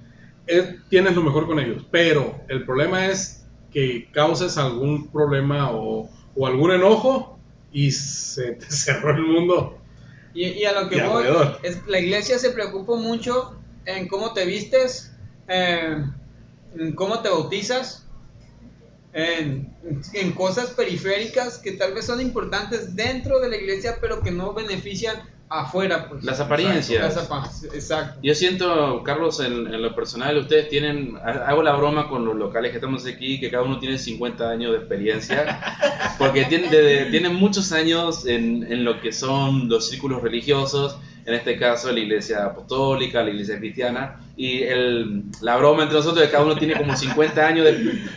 [0.48, 1.86] eh, tienes lo mejor con ellos.
[1.92, 3.39] Pero el problema es
[3.72, 7.38] que causes algún problema o, o algún enojo
[7.72, 9.78] y se te cerró el mundo.
[10.34, 11.26] Y, y a lo que voy,
[11.64, 13.56] es la iglesia se preocupa mucho
[13.86, 15.12] en cómo te vistes,
[15.48, 16.04] eh,
[16.78, 18.06] en cómo te bautizas,
[19.14, 19.74] en,
[20.14, 24.54] en cosas periféricas que tal vez son importantes dentro de la iglesia, pero que no
[24.54, 25.18] benefician
[25.50, 26.08] afuera.
[26.10, 26.24] Pues.
[26.24, 27.16] Las apariencias.
[27.16, 28.20] Las apa- exacto.
[28.22, 32.36] Yo siento, Carlos, en, en lo personal, ustedes tienen, ha- hago la broma con los
[32.36, 35.60] locales que estamos aquí, que cada uno tiene 50 años de experiencia,
[36.18, 41.34] porque tienen, de- tienen muchos años en, en lo que son los círculos religiosos, en
[41.36, 46.30] este caso la iglesia apostólica, la iglesia cristiana, y el, la broma entre nosotros es
[46.30, 47.74] que cada uno tiene como 50 años de,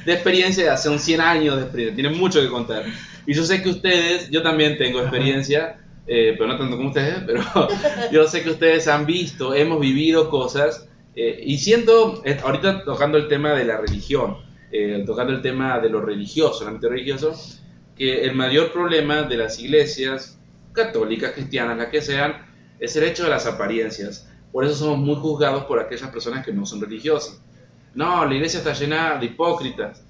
[0.07, 2.85] de experiencia, hace un 100 años de experiencia, tienen mucho que contar.
[3.27, 5.77] Y yo sé que ustedes, yo también tengo experiencia,
[6.07, 7.43] eh, pero no tanto como ustedes, pero
[8.11, 13.19] yo sé que ustedes han visto, hemos vivido cosas, eh, y siento, eh, ahorita tocando
[13.19, 14.39] el tema de la religión,
[15.05, 17.35] tocando el tema de lo religioso, el ámbito religioso,
[17.95, 20.41] que el mayor problema de las iglesias
[20.73, 22.47] católicas, cristianas, las que sean,
[22.81, 24.31] es el hecho de las apariencias.
[24.51, 27.43] Por eso somos muy juzgados por aquellas personas que no son religiosas.
[27.95, 30.05] No, la iglesia está llena de hipócritas.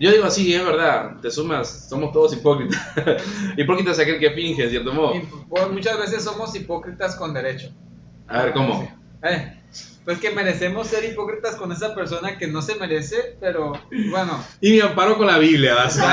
[0.00, 2.80] Yo digo así, es verdad, te sumas, somos todos hipócritas.
[3.56, 5.14] hipócritas es aquel que finge, en cierto modo.
[5.14, 7.72] Y, pues, muchas veces somos hipócritas con derecho.
[8.26, 8.88] A ver, ¿cómo?
[9.22, 9.60] Eh,
[10.04, 13.72] pues que merecemos ser hipócritas con esa persona que no se merece, pero
[14.10, 14.44] bueno.
[14.60, 16.10] Y me amparo con la Biblia, exacto,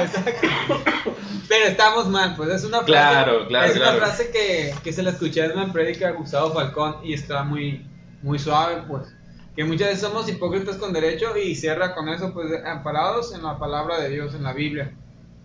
[0.00, 0.48] exacto.
[1.48, 5.02] Pero estamos mal, pues es una frase, Claro, claro, es una frase que, que se
[5.02, 7.86] la escuché en una prédica de Gustavo Falcón y está muy,
[8.22, 9.13] muy suave, pues.
[9.56, 13.58] Que muchas veces somos hipócritas con derecho y cierra con eso, pues amparados en la
[13.58, 14.92] palabra de Dios, en la Biblia.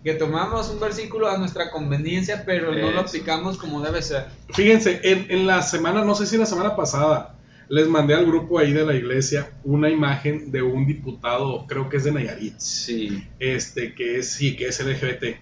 [0.02, 4.26] Que tomamos un versículo a nuestra conveniencia, pero no lo aplicamos como debe ser.
[4.48, 7.36] Fíjense, en, en la semana, no sé si la semana pasada,
[7.68, 11.98] les mandé al grupo ahí de la iglesia una imagen de un diputado, creo que
[11.98, 13.28] es de Nayarit, Sí.
[13.38, 15.36] este, que es, sí, que es LGBT.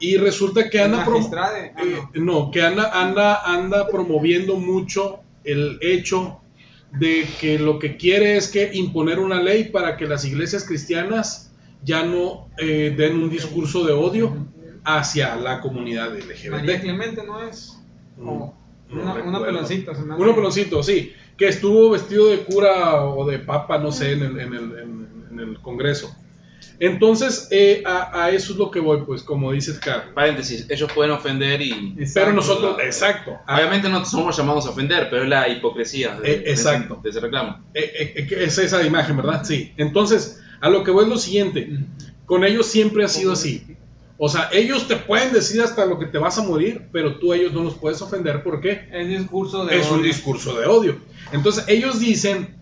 [0.00, 1.72] Y resulta que anda, promo- ah, eh,
[2.14, 2.24] no.
[2.44, 6.40] no, que anda, anda, anda promoviendo mucho el hecho
[6.92, 11.52] de que lo que quiere es que imponer una ley para que las iglesias cristianas
[11.84, 14.46] ya no eh, den un discurso de odio
[14.84, 16.50] hacia la comunidad LGBT.
[16.50, 17.78] María Clemente no es.
[18.18, 18.54] O
[18.90, 19.94] No una, peloncita.
[19.94, 20.22] se me hace.
[20.22, 21.12] Uno peloncito, sí.
[21.36, 25.40] Que estuvo vestido de cura o de papa, no sé, en el, en el, en
[25.40, 26.16] el Congreso.
[26.80, 30.12] Entonces, eh, a, a eso es lo que voy, pues, como dices, Carlos.
[30.14, 31.96] Paréntesis, ellos pueden ofender y...
[32.14, 33.36] Pero nosotros, exacto.
[33.46, 36.94] a- Obviamente no somos llamados a ofender, pero es la hipocresía de, Eh, exacto.
[36.94, 37.64] de ese, de ese reclamo.
[37.74, 39.42] eh, eh, eh, es esa imagen, ¿verdad?
[39.44, 39.72] Sí.
[39.76, 41.68] Entonces, a lo que voy es lo siguiente.
[42.26, 43.64] Con ellos siempre ha sido así.
[44.16, 47.32] O sea, ellos te pueden decir hasta lo que te vas a morir, pero tú
[47.32, 48.42] a ellos no los puedes ofender.
[48.42, 48.88] ¿Por qué?
[48.92, 50.04] Es discurso de es un odio.
[50.04, 50.98] discurso de odio.
[51.32, 52.56] Entonces ellos dicen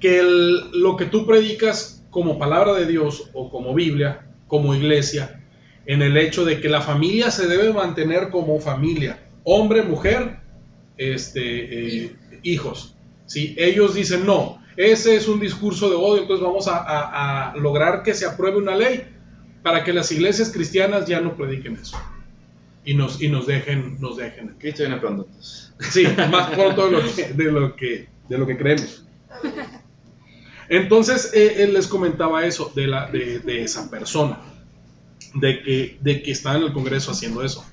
[0.00, 5.40] que el- lo que tú predicas como palabra de Dios o como Biblia, como iglesia,
[5.86, 10.38] en el hecho de que la familia se debe mantener como familia, hombre, mujer,
[10.96, 12.96] este, eh, hijos.
[13.26, 13.54] ¿sí?
[13.58, 18.02] Ellos dicen no, ese es un discurso de odio, entonces vamos a, a- a lograr
[18.02, 19.04] que se apruebe una ley
[19.62, 21.96] para que las iglesias cristianas ya no prediquen eso
[22.84, 25.26] y nos, y nos dejen, nos dejen Cristo viene pronto.
[25.80, 29.04] Sí, más pronto de lo que, de lo que, de lo que creemos.
[30.68, 34.40] Entonces, eh, él les comentaba eso de, la, de, de esa persona,
[35.34, 37.64] de que, de que está en el Congreso haciendo eso.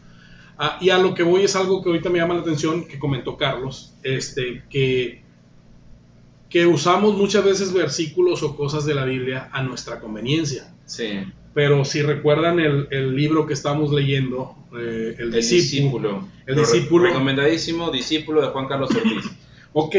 [0.58, 2.98] Ah, y a lo que voy es algo que ahorita me llama la atención, que
[2.98, 5.22] comentó Carlos, este, que,
[6.50, 10.74] que usamos muchas veces versículos o cosas de la Biblia a nuestra conveniencia.
[10.86, 11.24] Sí.
[11.54, 16.28] Pero si recuerdan el, el libro que estamos leyendo, eh, el, El discípulo.
[16.46, 19.26] el discípulo, Recomendadísimo discípulo de Juan Carlos Ortiz.
[19.74, 19.96] Ok,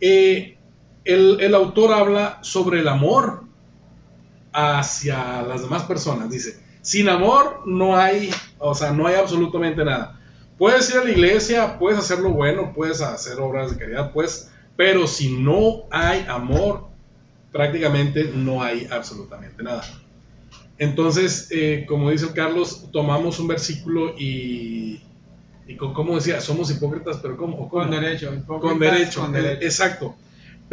[0.00, 0.53] eh,
[1.04, 3.44] el, el autor habla sobre el amor
[4.52, 6.30] hacia las demás personas.
[6.30, 10.20] Dice, sin amor no hay, o sea, no hay absolutamente nada.
[10.58, 14.52] Puedes ir a la iglesia, puedes hacer lo bueno, puedes hacer obras de caridad, pues,
[14.76, 16.86] pero si no hay amor,
[17.52, 19.82] prácticamente no hay absolutamente nada.
[20.78, 25.00] Entonces, eh, como dice el Carlos, tomamos un versículo y,
[25.66, 27.68] y con, como decía, somos hipócritas, pero ¿cómo?
[27.68, 28.32] Con derecho.
[28.46, 29.64] con derecho, Con eh, derecho.
[29.64, 30.14] exacto.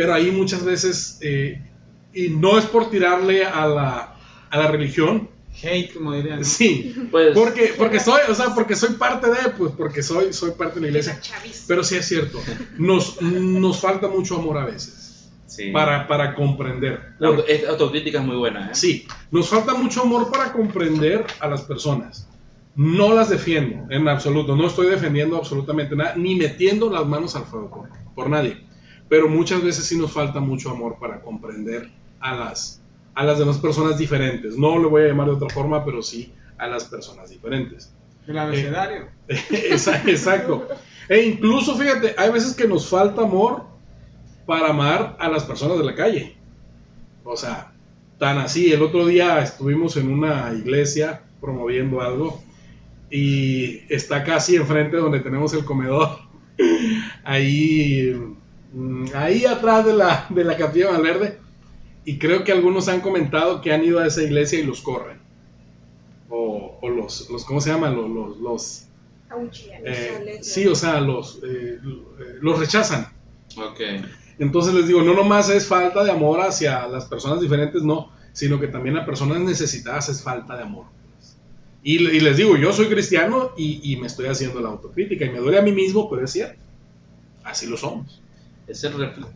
[0.01, 1.61] Pero ahí muchas veces, eh,
[2.11, 4.15] y no es por tirarle a la,
[4.49, 5.29] a la religión,
[5.61, 6.43] Hate, como dirían.
[6.43, 10.51] sí, Pues, porque, porque soy, o sea, porque soy parte de, pues porque soy, soy
[10.57, 11.19] parte de la iglesia.
[11.67, 12.39] Pero sí es cierto,
[12.79, 15.69] nos, nos falta mucho amor a veces sí.
[15.71, 17.13] para, para comprender.
[17.19, 18.73] La auto- esta autocrítica es muy buena, ¿eh?
[18.73, 22.27] Sí, nos falta mucho amor para comprender a las personas.
[22.75, 27.43] No las defiendo en absoluto, no estoy defendiendo absolutamente nada, ni metiendo las manos al
[27.43, 28.65] fuego por, por nadie.
[29.11, 31.91] Pero muchas veces sí nos falta mucho amor para comprender
[32.21, 32.81] a las,
[33.13, 34.57] a las demás personas diferentes.
[34.57, 37.93] No le voy a llamar de otra forma, pero sí a las personas diferentes.
[38.25, 39.07] El abecedario.
[39.27, 40.65] Esa- Exacto.
[41.09, 43.65] E incluso, fíjate, hay veces que nos falta amor
[44.45, 46.37] para amar a las personas de la calle.
[47.25, 47.73] O sea,
[48.17, 48.71] tan así.
[48.71, 52.41] El otro día estuvimos en una iglesia promoviendo algo
[53.09, 56.17] y está casi enfrente donde tenemos el comedor.
[57.25, 58.15] Ahí,
[59.13, 61.37] ahí atrás de la, de la capilla Valverde.
[62.03, 65.19] Y creo que algunos han comentado que han ido a esa iglesia y los corren.
[66.29, 67.95] O, o los, los, ¿cómo se llaman?
[67.95, 68.87] Los, los, los,
[69.83, 71.77] eh, sí, o sea, los, eh,
[72.41, 73.07] los rechazan.
[73.57, 73.81] Ok.
[74.39, 78.59] Entonces les digo, no nomás es falta de amor hacia las personas diferentes, no, sino
[78.59, 80.85] que también a personas necesitadas es falta de amor.
[81.17, 81.35] pues.
[81.83, 85.29] Y, y les digo, yo soy cristiano y, y me estoy haciendo la autocrítica y
[85.29, 86.59] me duele a mí mismo, pero es cierto.
[87.43, 88.21] Así lo somos.
[88.73, 89.27] Refle-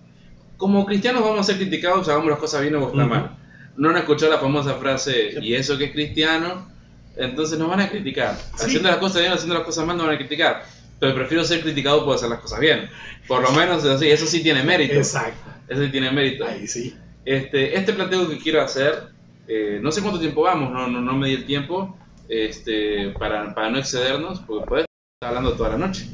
[0.57, 3.37] Como cristianos vamos a ser criticados, hagamos las cosas bien o está mal.
[3.77, 6.69] No han escuchado la famosa frase, ¿y eso que es cristiano?
[7.17, 8.35] Entonces nos van a criticar.
[8.37, 8.65] Sí.
[8.65, 10.63] Haciendo las cosas bien o haciendo las cosas mal nos van a criticar.
[10.99, 12.89] Pero prefiero ser criticado por hacer las cosas bien.
[13.27, 14.93] Por lo menos así, eso sí tiene mérito.
[14.95, 15.51] Exacto.
[15.67, 16.45] Eso sí tiene mérito.
[16.45, 16.95] Ahí sí.
[17.25, 19.09] Este, este planteo que quiero hacer,
[19.47, 21.97] eh, no sé cuánto tiempo vamos, no, no, no me di el tiempo
[22.29, 26.07] este, para, para no excedernos, porque puedes estar hablando toda la noche.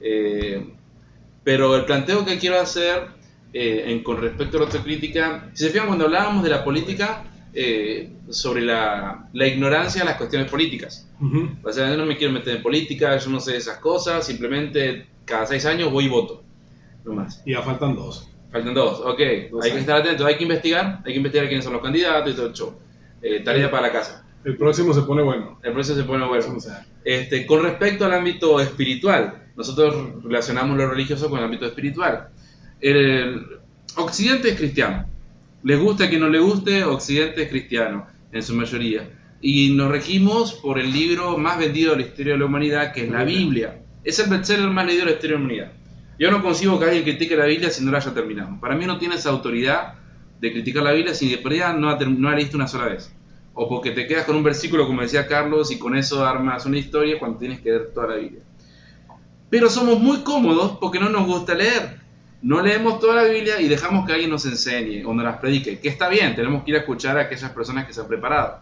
[0.00, 0.72] Eh,
[1.48, 3.06] pero el planteo que quiero hacer
[3.54, 7.24] eh, en, con respecto a la autocrítica, si se fijan cuando hablábamos de la política,
[7.54, 11.08] eh, sobre la, la ignorancia de las cuestiones políticas.
[11.18, 11.48] Ujú.
[11.64, 15.06] O sea, yo no me quiero meter en política, yo no sé esas cosas, simplemente
[15.24, 16.42] cada seis años voy y voto.
[17.06, 17.42] No más.
[17.46, 18.28] Y ya faltan dos.
[18.52, 19.18] Faltan dos, ok.
[19.50, 19.80] Dos hay que años.
[19.80, 22.52] estar atento, hay que investigar, hay que investigar quiénes son los candidatos y todo el
[22.52, 22.74] show.
[23.22, 24.27] Eh, tarea para la casa.
[24.44, 25.58] El próximo se pone bueno.
[25.62, 26.56] El proceso se pone bueno.
[27.04, 32.28] Este, con respecto al ámbito espiritual, nosotros relacionamos lo religioso con el ámbito espiritual.
[32.80, 33.46] El
[33.96, 35.06] Occidente es cristiano.
[35.64, 39.10] Les guste a quien no le guste, Occidente es cristiano, en su mayoría.
[39.40, 43.04] Y nos regimos por el libro más vendido de la historia de la humanidad, que
[43.04, 43.82] es la Biblia.
[44.04, 45.72] Es el bestseller más leído de la historia de la humanidad.
[46.18, 48.58] Yo no consigo que alguien critique la Biblia si no la haya terminado.
[48.60, 49.94] Para mí no tienes autoridad
[50.40, 52.86] de criticar la Biblia si de perdida no la, term- no la leíste una sola
[52.86, 53.12] vez.
[53.60, 56.78] O porque te quedas con un versículo, como decía Carlos, y con eso armas una
[56.78, 58.40] historia cuando tienes que leer toda la Biblia.
[59.50, 62.00] Pero somos muy cómodos porque no nos gusta leer.
[62.40, 65.80] No leemos toda la Biblia y dejamos que alguien nos enseñe o nos las predique.
[65.80, 68.60] Que está bien, tenemos que ir a escuchar a aquellas personas que se han preparado.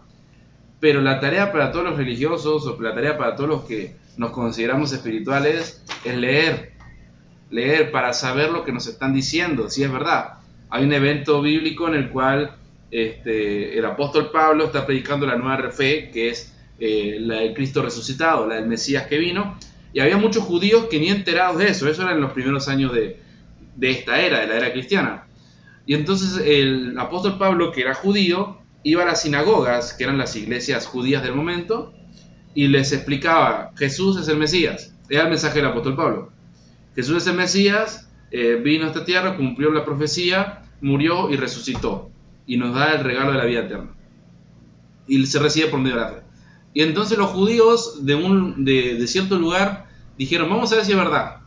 [0.79, 4.31] Pero la tarea para todos los religiosos o la tarea para todos los que nos
[4.31, 6.71] consideramos espirituales es leer.
[7.51, 10.39] Leer para saber lo que nos están diciendo, si es verdad.
[10.71, 12.55] Hay un evento bíblico en el cual
[12.91, 17.81] este, el apóstol Pablo está predicando la nueva fe, que es eh, la del Cristo
[17.81, 19.57] resucitado, la del Mesías que vino.
[19.93, 21.89] Y había muchos judíos que ni enterados de eso.
[21.89, 23.19] Eso era en los primeros años de,
[23.75, 25.27] de esta era, de la era cristiana.
[25.85, 30.35] Y entonces el apóstol Pablo, que era judío, iba a las sinagogas, que eran las
[30.35, 31.93] iglesias judías del momento,
[32.53, 34.93] y les explicaba, Jesús es el Mesías.
[35.09, 36.31] Era el mensaje del apóstol Pablo.
[36.95, 42.11] Jesús es el Mesías, eh, vino a esta tierra, cumplió la profecía, murió y resucitó.
[42.47, 43.95] Y nos da el regalo de la vida eterna.
[45.07, 46.21] Y se recibe por medio de la fe.
[46.73, 49.87] Y entonces los judíos de, un, de, de cierto lugar
[50.17, 51.41] dijeron, vamos a ver si es verdad.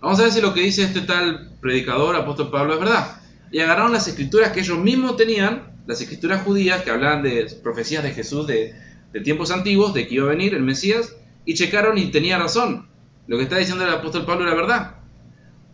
[0.00, 3.20] Vamos a ver si lo que dice este tal predicador, apóstol Pablo, es verdad.
[3.52, 8.02] Y agarraron las escrituras que ellos mismos tenían, las escrituras judías que hablaban de profecías
[8.02, 8.74] de Jesús de,
[9.12, 12.88] de tiempos antiguos, de que iba a venir el Mesías, y checaron y tenía razón.
[13.26, 14.94] Lo que está diciendo el apóstol Pablo era verdad.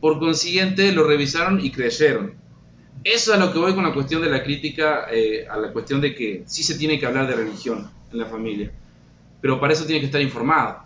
[0.00, 2.34] Por consiguiente, lo revisaron y creyeron.
[3.07, 5.72] Eso es a lo que voy con la cuestión de la crítica, eh, a la
[5.72, 8.72] cuestión de que sí se tiene que hablar de religión en la familia,
[9.40, 10.82] pero para eso tiene que estar informado.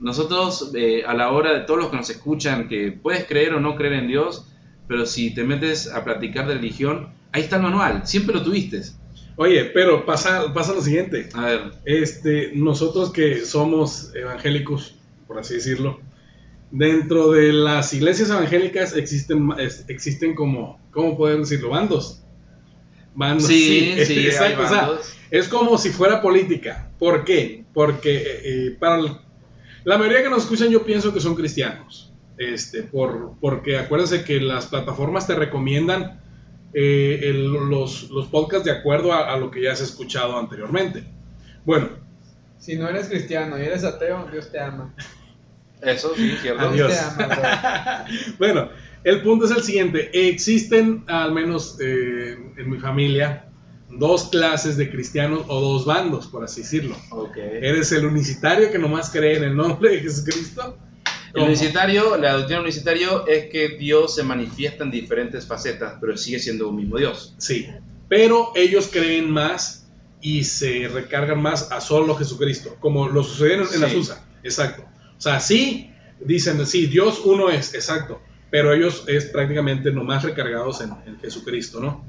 [0.00, 3.60] Nosotros, eh, a la hora de todos los que nos escuchan, que puedes creer o
[3.60, 4.48] no creer en Dios,
[4.86, 8.82] pero si te metes a platicar de religión, ahí está el manual, siempre lo tuviste.
[9.36, 11.30] Oye, pero pasa, pasa lo siguiente.
[11.32, 14.94] A ver, Este, nosotros que somos evangélicos,
[15.26, 16.00] por así decirlo,
[16.76, 21.70] dentro de las iglesias evangélicas existen, es- existen como, ¿cómo poder decirlo?
[21.70, 22.22] Bandos.
[23.14, 24.62] Bandos, Sí, sí, hay exacto.
[24.64, 25.14] o sea, bandos.
[25.30, 26.90] es como si fuera política.
[26.98, 27.64] ¿Por qué?
[27.72, 29.16] Porque eh, para el-
[29.84, 32.12] la mayoría que nos escuchan yo pienso que son cristianos.
[32.36, 36.20] Este, por, porque acuérdense que las plataformas te recomiendan
[36.72, 41.04] eh, el- los, los podcasts de acuerdo a, a lo que ya has escuchado anteriormente.
[41.64, 41.88] Bueno,
[42.58, 44.92] Si no eres cristiano y eres ateo, Dios te ama.
[45.82, 46.68] Eso sí, cierto.
[46.68, 46.92] Adiós.
[48.38, 48.70] Bueno,
[49.04, 50.10] el punto es el siguiente.
[50.30, 53.46] Existen, al menos eh, en mi familia,
[53.90, 56.96] dos clases de cristianos o dos bandos, por así decirlo.
[57.10, 57.36] Ok.
[57.36, 60.78] Eres el unicitario que nomás cree en el nombre de Jesucristo.
[61.34, 66.38] El unicitario, la doctrina unicitario es que Dios se manifiesta en diferentes facetas, pero sigue
[66.38, 67.34] siendo un mismo Dios.
[67.38, 67.68] Sí,
[68.08, 69.88] pero ellos creen más
[70.20, 73.84] y se recargan más a solo Jesucristo, como lo sucede en, en Sí.
[73.84, 74.24] Azusa.
[74.44, 74.84] Exacto.
[75.24, 78.20] O sea, sí, dicen, sí, Dios uno es, exacto,
[78.50, 82.04] pero ellos es prácticamente nomás recargados en, en Jesucristo, ¿no?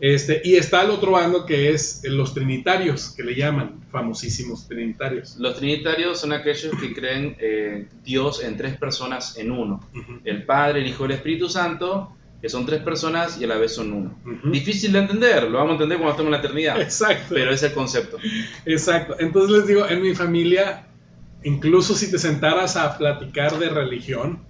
[0.00, 5.36] Este, y está el otro bando que es los trinitarios, que le llaman, famosísimos trinitarios.
[5.36, 9.86] Los trinitarios son aquellos que creen eh, Dios en tres personas en uno.
[10.24, 13.58] El Padre, el Hijo y el Espíritu Santo, que son tres personas y a la
[13.58, 14.18] vez son uno.
[14.50, 17.34] Difícil de entender, lo vamos a entender cuando estemos en la eternidad, Exacto.
[17.34, 18.16] pero es el concepto.
[18.64, 19.16] Exacto.
[19.18, 20.86] Entonces les digo, en mi familia,
[21.42, 24.42] incluso si te sentaras a platicar de religión,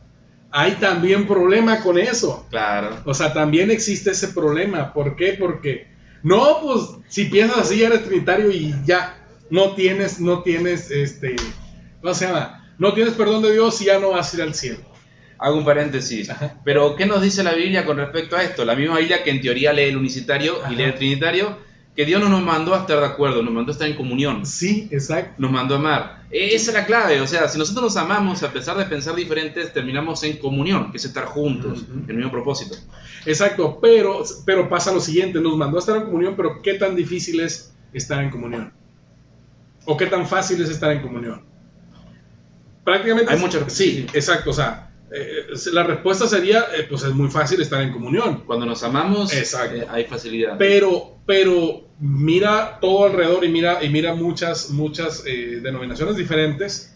[0.51, 2.47] hay también problema con eso.
[2.51, 2.97] Claro.
[3.05, 4.93] O sea, también existe ese problema.
[4.93, 5.37] ¿Por qué?
[5.39, 5.89] Porque
[6.23, 9.19] no, pues si piensas así eres trinitario y ya
[9.51, 11.37] no tienes, no tienes, este,
[12.01, 12.73] ¿cómo se llama?
[12.79, 14.81] No tienes perdón de Dios y ya no vas a ir al cielo.
[15.39, 16.31] Hago un paréntesis.
[16.65, 18.65] Pero, ¿qué nos dice la Biblia con respecto a esto?
[18.65, 21.59] La misma Biblia que en teoría lee el unicitario y lee el trinitario,
[21.99, 24.47] que Dios no nos mandó a estar de acuerdo, nos mandó a estar en comunión,
[24.47, 25.35] Sí, exacto.
[25.39, 26.23] nos mandó a amar.
[26.31, 29.17] E- Esa es la clave, o sea, si nosotros nos amamos, a pesar de pensar
[29.17, 32.77] diferentes, terminamos en comunión, que es estar juntos, en el mismo propósito.
[33.27, 36.95] Exacto, pero, pero pasa lo siguiente, nos mandó a estar en comunión, pero ¿qué tan
[36.95, 38.73] difícil es estar en comunión?
[39.85, 41.43] ¿O qué tan fácil es estar en comunión?
[42.85, 43.33] Prácticamente...
[43.33, 47.61] Hay muchas- Sí, exacto, o sea, eh, la respuesta sería, eh, pues es muy fácil
[47.61, 48.43] estar en comunión.
[48.47, 49.77] Cuando nos amamos, Exacto.
[49.77, 50.57] eh, hay facilidad.
[50.59, 56.95] Pero, pero mira todo alrededor y mira, y mira muchas, muchas denominaciones diferentes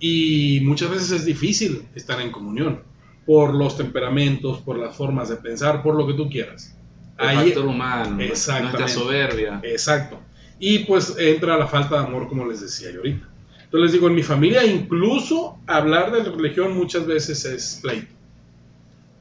[0.00, 2.82] y muchas veces es difícil estar en comunión
[3.26, 6.76] por los temperamentos, por las formas de pensar, por lo que tú quieras.
[7.18, 9.60] el Ahí- factor humano, nuestra soberbia.
[9.62, 10.18] Exacto.
[10.58, 13.28] Y pues entra la falta de amor, como les decía yo ahorita.
[13.72, 18.12] Entonces les digo, en mi familia incluso hablar de religión muchas veces es pleito.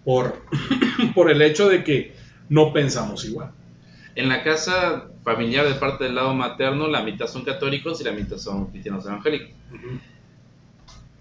[0.04, 0.41] Por,
[1.16, 2.14] por el hecho de que
[2.49, 3.52] no pensamos igual.
[4.16, 8.12] En la casa familiar de parte del lado materno, la mitad son católicos y la
[8.12, 9.52] mitad son cristianos evangélicos.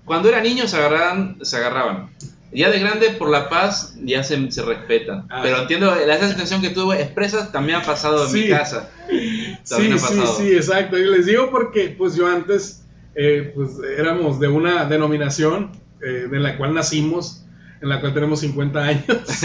[0.05, 2.11] Cuando era niño se agarraban, se agarraban.
[2.53, 5.27] Ya de grande, por la paz, ya se, se respetan.
[5.31, 5.39] Ah.
[5.41, 8.41] Pero entiendo, la esa situación que tuve expresas también ha pasado en Sí.
[8.43, 8.91] mi casa.
[9.63, 10.99] Sí, sí, sí, exacto.
[10.99, 12.80] Y les digo porque pues yo antes
[13.15, 17.45] eh, pues éramos de una denominación eh, de la cual nacimos,
[17.81, 19.05] en la cual tenemos 50 años.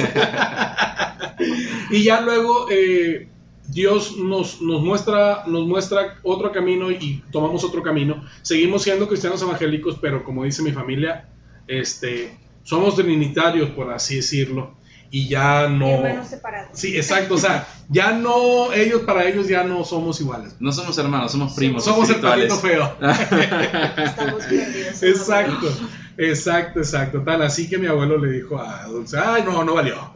[1.92, 3.28] y ya luego eh,
[3.68, 8.24] Dios nos, nos, muestra, nos muestra otro camino y tomamos otro camino.
[8.42, 11.30] Seguimos siendo cristianos evangélicos, pero como dice mi familia,
[11.68, 14.75] este, somos trinitarios, por así decirlo.
[15.12, 15.88] Y ya no...
[15.88, 16.70] Hermanos separados.
[16.74, 20.56] Sí, exacto, o sea, ya no, ellos para ellos ya no somos iguales.
[20.60, 21.84] No somos hermanos, somos primos.
[21.84, 22.98] Somos el patito feo.
[23.02, 25.04] Estamos perdidos.
[25.04, 25.72] Exacto,
[26.18, 27.22] exacto, exacto.
[27.22, 29.96] Tal así que mi abuelo le dijo a Dulce, ay, no, no valió.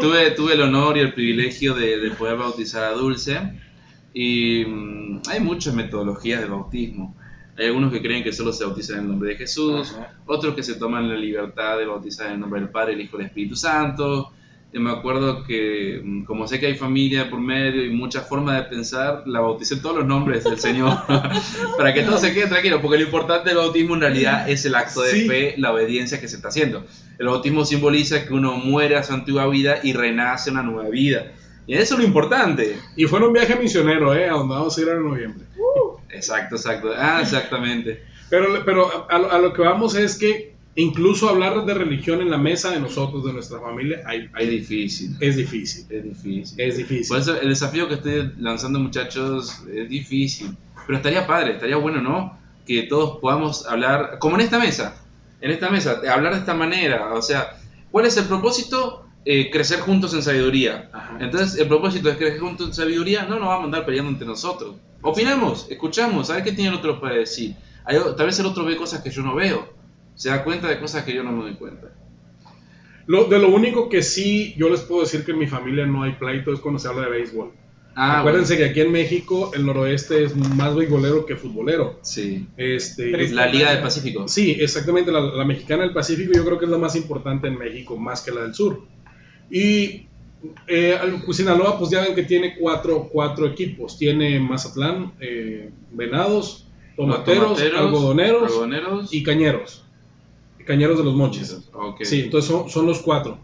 [0.00, 3.38] tuve, tuve el honor y el privilegio de, de poder bautizar a Dulce.
[4.14, 7.16] Y mm, hay muchas metodologías de bautismo.
[7.58, 10.12] Hay algunos que creen que solo se bautizan en el nombre de Jesús, Ajá.
[10.26, 13.16] otros que se toman la libertad de bautizar en el nombre del Padre, el Hijo
[13.16, 14.30] y el Espíritu Santo.
[14.72, 18.56] Y me acuerdo que, mm, como sé que hay familia por medio y muchas formas
[18.56, 20.92] de pensar, la bauticé todos los nombres del Señor,
[21.78, 24.74] para que todo se quede tranquilo, porque lo importante del bautismo en realidad es el
[24.74, 25.26] acto de Sí.
[25.28, 26.84] fe, la obediencia que se está haciendo.
[27.18, 31.32] El bautismo simboliza que uno muere a su antigua vida y renace una nueva vida.
[31.66, 32.76] Y eso es lo importante.
[32.96, 34.28] Y fue en un viaje misionero, ¿eh?
[34.28, 35.46] A donde vamos a ir en noviembre.
[36.10, 36.90] Exacto, exacto.
[36.96, 38.02] Ah, exactamente.
[38.30, 42.28] Pero, pero a, lo- a lo que vamos es que incluso hablar de religión en
[42.28, 45.16] la mesa de nosotros, de nuestra familia, hay- Es hay- difícil.
[45.20, 45.86] es difícil.
[45.88, 46.60] Es difícil.
[46.60, 47.06] Es difícil.
[47.08, 50.56] Por eso el desafío que estoy lanzando, muchachos, es difícil.
[50.88, 52.36] Pero estaría padre, estaría bueno, ¿no?
[52.66, 55.00] Que todos podamos hablar, como en esta mesa,
[55.40, 57.14] en esta mesa, hablar de esta manera.
[57.14, 57.56] O sea,
[57.92, 59.05] ¿cuál es el propósito?
[59.28, 60.88] Eh, crecer juntos en sabiduría.
[60.92, 61.18] Ajá.
[61.20, 63.24] Entonces, el propósito es crecer juntos en sabiduría.
[63.24, 64.76] No nos vamos a andar peleando entre nosotros.
[65.02, 67.56] Opinamos, escuchamos, a ver qué tiene el otro para decir.
[67.84, 69.68] Hay- tal vez el otro ve cosas que yo no veo.
[70.14, 71.88] Se da cuenta de cosas que yo no me doy cuenta.
[73.06, 76.02] Lo, de lo único que sí yo les puedo decir que en mi familia no
[76.02, 77.52] hay pleito es cuando se habla de béisbol.
[77.94, 81.98] Ah, Acuérdense que aquí en México el noroeste es más beisbolero que futbolero.
[82.02, 82.46] sí.
[82.56, 84.28] Este, La Liga del Pacífico.
[84.28, 85.10] Sí, exactamente.
[85.10, 88.20] La, la mexicana del Pacífico yo creo que es la más importante en México, más
[88.22, 88.82] que la del sur.
[89.50, 90.06] Y
[90.66, 93.98] eh, pues, Sinaloa, pues ya ven que tiene cuatro, cuatro equipos.
[93.98, 96.66] Tiene Mazatlán, eh, Venados,
[96.96, 99.84] Tomateros, algodoneros, algodoneros y Cañeros.
[100.64, 101.58] Cañeros de los Mochis.
[102.00, 103.38] Sí, entonces son, son los cuatro.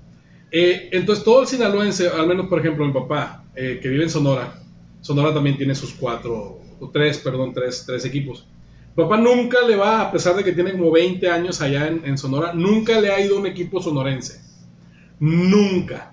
[0.51, 4.11] Eh, entonces todo el sinaloense, al menos por ejemplo mi papá, eh, que vive en
[4.11, 4.63] Sonora,
[5.01, 8.47] Sonora también tiene sus cuatro, o tres, perdón, tres, tres equipos.
[8.95, 12.19] Papá nunca le va, a pesar de que tiene como 20 años allá en, en
[12.19, 14.41] Sonora, nunca le ha ido un equipo sonorense.
[15.23, 16.13] Nunca.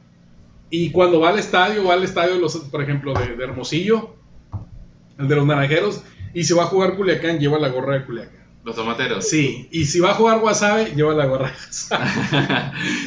[0.69, 4.13] Y cuando va al estadio, va al estadio, de los, por ejemplo, de, de Hermosillo,
[5.17, 8.39] el de los Naranjeros, y si va a jugar Culiacán, lleva la gorra de Culiacán.
[8.63, 9.27] Los tomateros.
[9.27, 11.47] Sí, y si va a jugar Guasave, lleva la gorra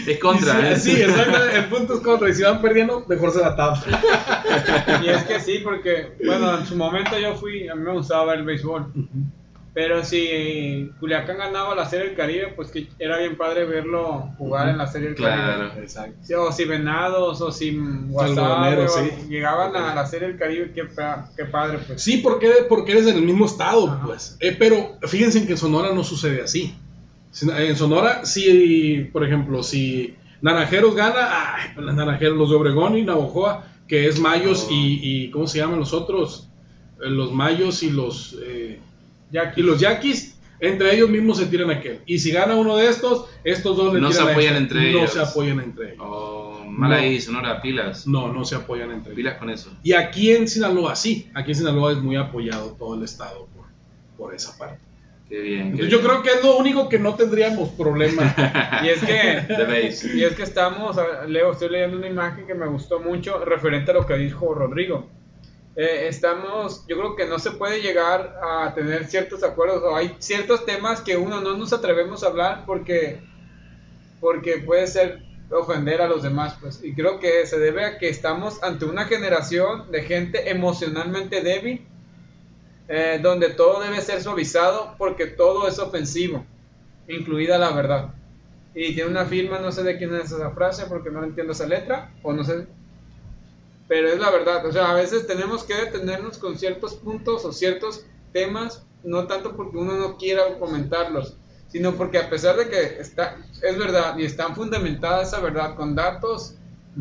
[0.07, 0.73] de es contra.
[0.73, 0.77] ¿eh?
[0.77, 1.45] Sí, exacto.
[1.45, 2.29] El punto es contra.
[2.31, 3.81] Y si van perdiendo, mejor se la tapa.
[5.05, 8.25] Y es que sí, porque, bueno, en su momento yo fui, a mí me gustaba
[8.25, 8.93] ver el béisbol.
[9.75, 14.69] Pero si Culiacán ganaba la Serie del Caribe, pues que era bien padre verlo jugar
[14.69, 15.69] en la Serie del Claro.
[15.71, 15.83] Caribe.
[15.85, 16.43] Exacto.
[16.43, 17.71] O si Venados, o si
[18.09, 19.29] Guasave, sí.
[19.31, 20.83] llegaban a la Serie del Caribe, qué,
[21.37, 22.03] qué padre, pues.
[22.03, 24.03] Sí, porque, porque eres en el mismo estado, Ajá.
[24.05, 24.37] pues.
[24.41, 26.75] Eh, pero fíjense en que en Sonora no sucede así.
[27.41, 32.99] En Sonora, si, por ejemplo, si Naranjeros gana, ay, pues los Naranjeros, los de Obregón
[32.99, 34.73] y Navojoa, que es Mayos Oh.
[34.73, 36.51] y, y, ¿cómo se llaman los otros?
[37.03, 38.79] Eh, Los Mayos y los, eh,
[39.33, 42.01] Ya y los Yaquis, entre ellos mismos se tiran aquel.
[42.07, 44.63] Y si gana uno de estos, estos dos le No se tiran a apoyan este.
[44.63, 45.13] entre No ellos.
[45.13, 45.99] se apoyan entre ellos.
[46.01, 46.97] Oh, mal No.
[46.97, 48.07] ahí, Sonora, pilas.
[48.07, 49.17] No, no se apoyan entre ellos.
[49.17, 49.71] Pilas con eso.
[49.83, 53.65] Y aquí en Sinaloa sí, aquí en Sinaloa es muy apoyado todo el estado por,
[54.17, 54.79] por esa parte.
[55.29, 55.73] Qué bien.
[55.75, 56.01] qué yo bien.
[56.11, 58.35] creo que es lo único que no tendríamos problema.
[58.85, 60.13] Y es que.
[60.15, 63.95] Y es que estamos, Leo, estoy leyendo una imagen que me gustó mucho referente a
[63.95, 65.09] lo que dijo Rodrigo.
[65.75, 70.15] Eh, estamos, yo creo que no se puede llegar a tener ciertos acuerdos o hay
[70.19, 73.23] ciertos temas que uno no nos atrevemos a hablar porque,
[74.21, 76.83] porque puede ser ofender a los demás, pues.
[76.83, 81.87] Y creo que se debe a que estamos ante una generación de gente emocionalmente débil,
[82.89, 86.45] eh, donde todo debe ser suavizado porque todo es ofensivo,
[87.09, 88.15] incluida la verdad.
[88.75, 91.67] Y tiene una firma, no sé de quién es esa frase porque no entiendo esa
[91.67, 92.67] letra, o no sé.
[93.89, 97.53] Pero es la verdad, o sea, a veces tenemos que detenernos con ciertos puntos o
[97.53, 101.37] ciertos temas, no tanto porque uno no quiera comentarlos,
[101.69, 105.95] sino porque a pesar de que está, es verdad y están fundamentada esa verdad con
[105.95, 106.55] datos,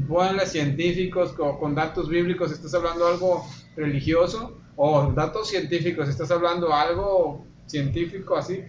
[0.07, 6.73] ponle científicos, o con datos bíblicos, estás hablando algo religioso, o datos científicos, estás hablando
[6.73, 8.63] algo científico así,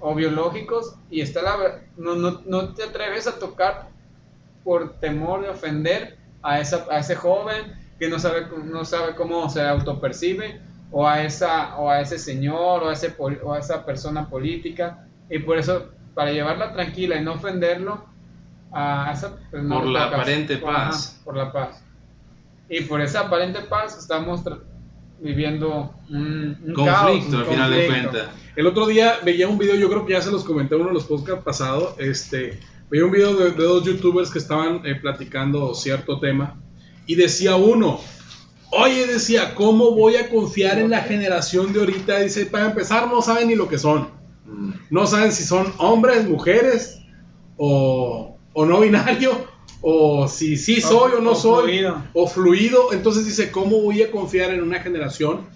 [0.00, 3.90] o biológicos y está la no, no, no te atreves a tocar
[4.64, 9.48] por temor de ofender a, esa, a ese joven que no sabe, no sabe cómo
[9.50, 10.60] se autopercibe
[10.90, 15.06] o a, esa, o a ese señor o a, ese, o a esa persona política
[15.28, 18.04] y por eso para llevarla tranquila y no ofenderlo
[18.72, 20.20] a esa, pues, no Por la tocas.
[20.20, 21.20] aparente Ajá, paz.
[21.24, 21.82] por la paz
[22.68, 24.42] y por esa aparente paz estamos
[25.20, 28.10] viviendo un, un Conflicto, caos, un al final de conflicto.
[28.10, 28.34] cuentas.
[28.56, 30.90] El otro día veía un video, yo creo que ya se los comenté en uno
[30.90, 32.58] de los podcasts pasados, este,
[32.90, 36.60] veía un video de, de dos youtubers que estaban eh, platicando cierto tema
[37.06, 38.00] y decía uno,
[38.72, 42.20] oye, decía, ¿cómo voy a confiar en la generación de ahorita?
[42.20, 44.72] Dice, para empezar no saben ni lo que son, Mm.
[44.90, 46.98] no saben si son hombres, mujeres
[47.56, 49.48] o, o no binario.
[49.82, 52.02] O si sí soy o, no o soy, fluido.
[52.12, 52.92] o fluido.
[52.92, 55.46] Entonces dice, ¿cómo voy a confiar en una generación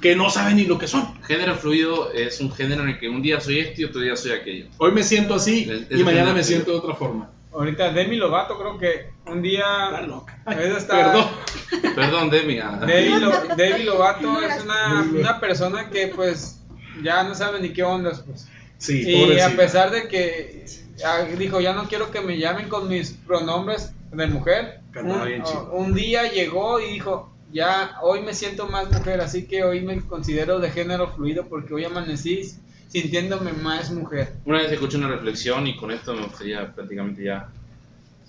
[0.00, 1.20] que no sabe ni lo que son?
[1.22, 4.16] Género fluido es un género en el que un día soy esto y otro día
[4.16, 4.66] soy aquello.
[4.78, 6.44] Hoy me siento así Es- y es mañana el me fluido.
[6.44, 7.30] siento de otra forma.
[7.52, 9.64] Ahorita Demi Lovato creo que un día...
[9.90, 10.42] Está loca.
[10.46, 11.26] Está- Perdón.
[11.94, 12.58] Perdón, Demi.
[12.58, 12.80] ah.
[12.86, 16.60] Demi, Lo- Demi Lovato es una, una persona que pues
[17.02, 18.48] ya no sabe ni qué ondas pues.
[18.78, 19.56] Sí, Y a pobrecita.
[19.56, 20.64] pesar de que
[21.04, 25.42] ah, dijo ya no quiero que me llamen con mis pronombres de mujer, un, bien
[25.42, 25.70] chido.
[25.72, 30.00] un día llegó y dijo ya hoy me siento más mujer, así que hoy me
[30.00, 32.42] considero de género fluido porque hoy amanecí
[32.88, 34.34] sintiéndome más mujer.
[34.44, 37.48] Una vez escuché una reflexión y con esto me gustaría prácticamente ya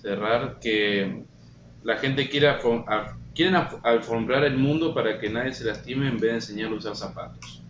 [0.00, 1.24] cerrar, que
[1.82, 6.34] la gente quiere af- alfombrar el mundo para que nadie se lastime en vez de
[6.34, 7.62] enseñarle a usar zapatos.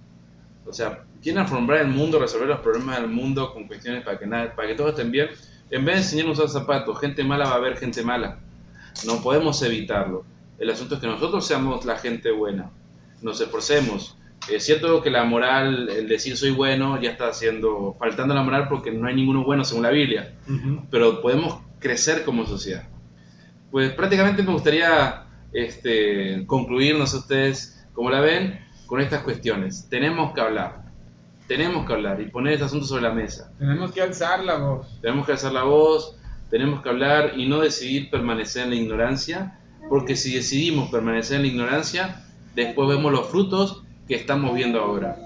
[0.67, 4.27] O sea, quieren alfombrar el mundo, resolver los problemas del mundo con cuestiones para que,
[4.27, 5.29] nada, para que todos estén bien,
[5.71, 6.99] en vez de enseñar a usar zapatos.
[7.01, 8.39] Gente mala va a haber gente mala.
[9.07, 10.25] No podemos evitarlo.
[10.59, 12.71] El asunto es que nosotros seamos la gente buena.
[13.23, 14.17] Nos esforcemos.
[14.49, 18.69] Es cierto que la moral, el decir soy bueno, ya está haciendo, faltando la moral
[18.69, 20.35] porque no hay ninguno bueno según la Biblia.
[20.91, 22.89] Pero podemos crecer como sociedad.
[23.71, 29.89] Pues prácticamente me gustaría este, concluir, no sé ustedes cómo la ven, con estas cuestiones.
[29.89, 30.85] Tenemos que hablar.
[31.49, 33.53] Tenemos que hablar y poner este asunto sobre la mesa.
[33.59, 35.01] Tenemos que alzar la voz.
[35.01, 36.17] Tenemos que alzar la voz,
[36.51, 39.59] tenemos que hablar y no decidir permanecer en la ignorancia,
[39.89, 42.25] porque si decidimos permanecer en la ignorancia,
[42.55, 45.17] después vemos los frutos que estamos viendo ahora.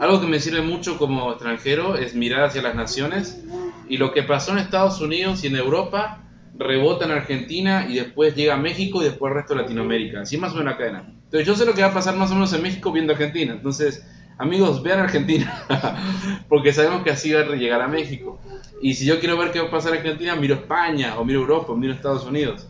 [0.00, 3.42] Algo que me sirve mucho como extranjero es mirar hacia las naciones
[3.88, 6.24] y lo que pasó en Estados Unidos y en Europa
[6.58, 10.22] rebota en Argentina y después llega a México y después al resto de Latinoamérica.
[10.22, 11.12] Así más o menos la cadena.
[11.24, 13.52] Entonces yo sé lo que va a pasar más o menos en México viendo Argentina.
[13.52, 14.04] Entonces,
[14.38, 15.64] amigos, vean Argentina,
[16.48, 18.40] porque sabemos que así va a llegar a México.
[18.82, 21.40] Y si yo quiero ver qué va a pasar en Argentina, miro España, o miro
[21.40, 22.68] Europa, o miro Estados Unidos.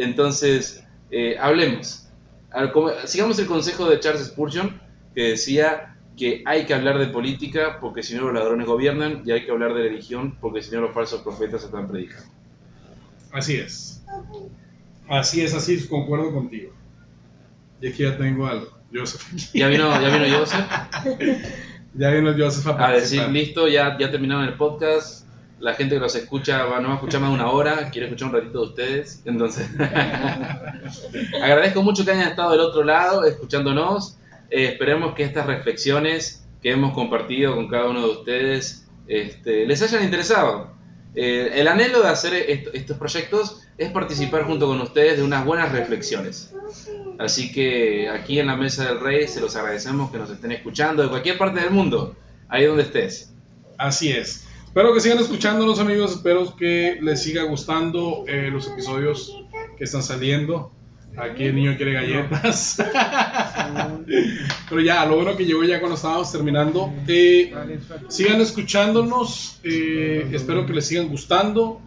[0.00, 2.08] Entonces, eh, hablemos.
[3.04, 4.80] Sigamos el consejo de Charles Spurgeon,
[5.14, 9.30] que decía que hay que hablar de política porque si no los ladrones gobiernan, y
[9.30, 12.28] hay que hablar de religión porque si no los falsos profetas están predicando.
[13.32, 14.02] Así es.
[15.08, 16.72] Así es, así es, concuerdo contigo.
[17.80, 19.22] Y aquí ya tengo al Joseph.
[19.52, 20.66] ¿Ya vino, ya vino Joseph?
[21.92, 25.26] Ya vino Joseph a A decir, listo, ya, ya terminaron el podcast.
[25.60, 28.06] La gente que los escucha va, no va a escuchar más de una hora, quiere
[28.08, 29.22] escuchar un ratito de ustedes.
[29.26, 29.68] Entonces,
[31.42, 34.16] agradezco mucho que hayan estado del otro lado escuchándonos.
[34.50, 39.82] Eh, esperemos que estas reflexiones que hemos compartido con cada uno de ustedes este, les
[39.82, 40.70] hayan interesado.
[41.14, 45.44] Eh, el anhelo de hacer est- estos proyectos es participar junto con ustedes de unas
[45.44, 46.54] buenas reflexiones.
[47.18, 51.02] Así que aquí en la Mesa del Rey se los agradecemos que nos estén escuchando
[51.02, 52.14] de cualquier parte del mundo,
[52.48, 53.32] ahí donde estés.
[53.76, 54.46] Así es.
[54.70, 56.12] Espero que sigan escuchándonos, amigos.
[56.12, 59.42] Espero que les siga gustando eh, los episodios
[59.76, 60.70] que están saliendo.
[61.16, 62.80] Aquí el niño quiere galletas.
[64.68, 66.94] Pero ya, lo bueno que llegó ya cuando estábamos terminando.
[67.08, 67.52] Eh,
[68.06, 69.58] sigan escuchándonos.
[69.64, 71.80] eh, espero que les sigan gustando.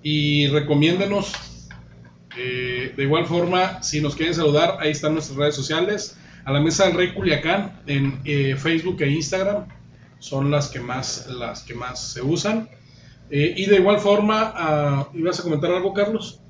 [0.00, 1.32] Y recomiéndenos.
[2.38, 6.16] Eh, de igual forma, si nos quieren saludar, ahí están nuestras redes sociales.
[6.44, 9.64] A la mesa del Rey Culiacán en eh, Facebook e Instagram
[10.18, 12.68] son las que más, las que más se usan.
[13.30, 16.40] Eh, y de igual forma, ah, ¿ibas a comentar algo, Carlos?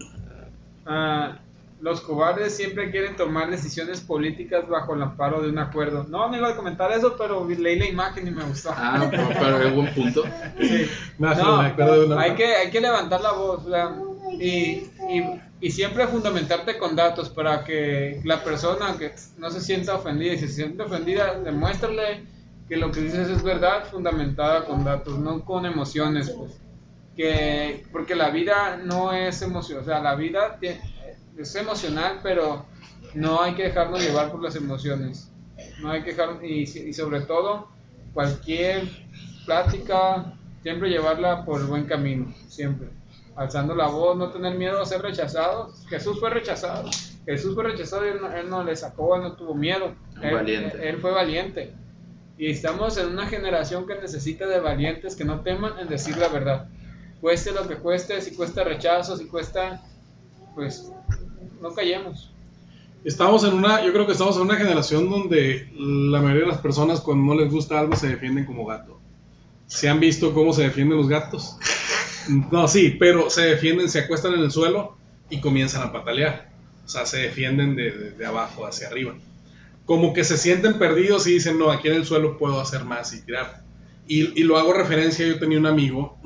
[0.86, 1.38] Ah,
[1.80, 6.06] los cobardes siempre quieren tomar decisiones políticas bajo el amparo de un acuerdo.
[6.08, 8.70] No, no iba a comentar eso, pero leí la imagen y me gustó.
[8.74, 10.24] Ah, pero, pero es buen punto.
[10.58, 10.86] Sí.
[11.18, 13.94] No, No, me acuerdo de una- hay que, hay que levantar la voz o sea,
[14.32, 19.94] y, y, y siempre fundamentarte con datos para que la persona que no se sienta
[19.94, 22.24] ofendida y si se siente ofendida, demuéstrale
[22.68, 26.30] que lo que dices es verdad fundamentada con datos, no con emociones.
[26.30, 26.60] Pues.
[27.16, 30.58] Que, porque la vida no es emoción, o sea, la vida
[31.36, 32.66] es emocional, pero
[33.14, 35.30] no hay que dejarnos llevar por las emociones.
[35.80, 37.68] No hay que dejar, y, y sobre todo,
[38.12, 38.88] cualquier
[39.46, 42.88] plática, siempre llevarla por el buen camino, siempre.
[43.36, 45.72] Alzando la voz, no tener miedo a ser rechazado.
[45.88, 46.88] Jesús fue rechazado.
[47.26, 49.94] Jesús fue rechazado y él no, él no le sacó, él no tuvo miedo.
[50.22, 50.88] Él, Valiente.
[50.88, 51.74] él fue valiente.
[52.38, 56.28] Y estamos en una generación que necesita de valientes que no teman en decir la
[56.28, 56.68] verdad.
[57.20, 59.82] Cueste lo que cueste, si cuesta rechazo, si cuesta,
[60.54, 60.90] pues
[61.60, 62.30] no callemos.
[63.04, 66.60] Estamos en una, yo creo que estamos en una generación donde la mayoría de las
[66.60, 68.98] personas cuando no les gusta algo se defienden como gato.
[69.66, 71.56] ¿Se han visto cómo se defienden los gatos?
[72.50, 74.96] No, sí, pero se defienden, se acuestan en el suelo
[75.30, 76.48] y comienzan a patalear.
[76.84, 79.14] O sea, se defienden de, de- de abajo hacia arriba.
[79.84, 83.12] Como que se sienten perdidos y dicen, no, aquí en el suelo puedo hacer más
[83.12, 83.64] y tirar.
[84.06, 86.18] Y, y lo hago referencia, yo tenía un amigo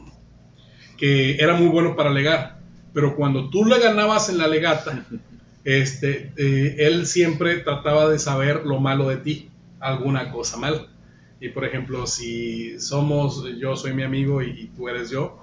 [0.97, 2.61] que era muy bueno para legar,
[2.93, 5.07] pero cuando tú le ganabas en la legata,
[5.65, 9.51] este, eh, él siempre trataba de saber lo malo de ti,
[9.81, 10.89] alguna cosa mal.
[11.41, 15.39] Y por ejemplo, si somos, yo soy mi amigo y, y tú eres yo,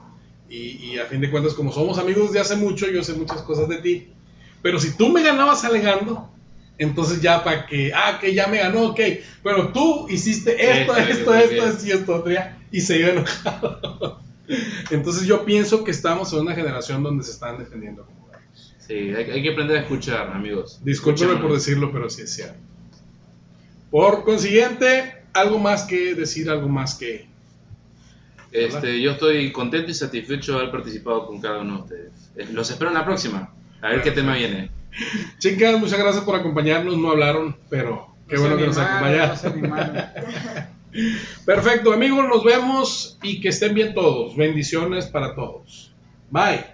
[0.49, 3.41] y, y a fin de cuentas, como somos amigos de hace mucho, yo sé muchas
[3.41, 4.09] cosas de ti.
[4.61, 6.29] Pero si tú me ganabas alegando,
[6.77, 8.99] entonces ya para que, ah, que ya me ganó, ok,
[9.43, 10.51] pero tú hiciste
[10.81, 11.63] esto, Esto, esto, esto, bien.
[11.69, 12.25] esto y esto,
[12.71, 14.19] y se iba enojado.
[14.91, 18.25] Entonces yo pienso que estamos en una generación donde se están defendiendo como.
[18.77, 20.79] Sí, hay, hay que aprender a escuchar, amigos.
[20.83, 22.59] Discúlpeme por decirlo, pero sí es cierto.
[23.89, 27.27] Por consiguiente, algo más que decir, algo más que...
[28.51, 32.11] Este, yo estoy contento y satisfecho de haber participado con cada uno de ustedes.
[32.35, 33.53] Eh, Los espero en la próxima.
[33.81, 34.69] A ver qué tema viene.
[35.39, 36.97] Chicas, muchas gracias por acompañarnos.
[36.97, 39.37] No hablaron, pero qué bueno que nos acompañaron.
[39.61, 39.75] No.
[41.45, 44.35] Perfecto, amigos, nos vemos y que estén bien todos.
[44.35, 45.93] Bendiciones para todos.
[46.31, 46.65] Bye.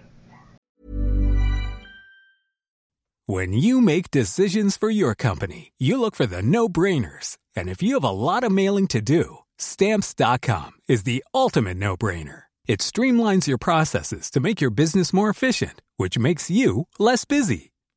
[3.28, 7.38] When you make decisions for your company, you look for the no brainers.
[7.55, 11.95] And if you have a lot of mailing to do, stamps.com is the ultimate no
[11.95, 12.43] brainer.
[12.67, 17.70] It streamlines your processes to make your business more efficient, which makes you less busy.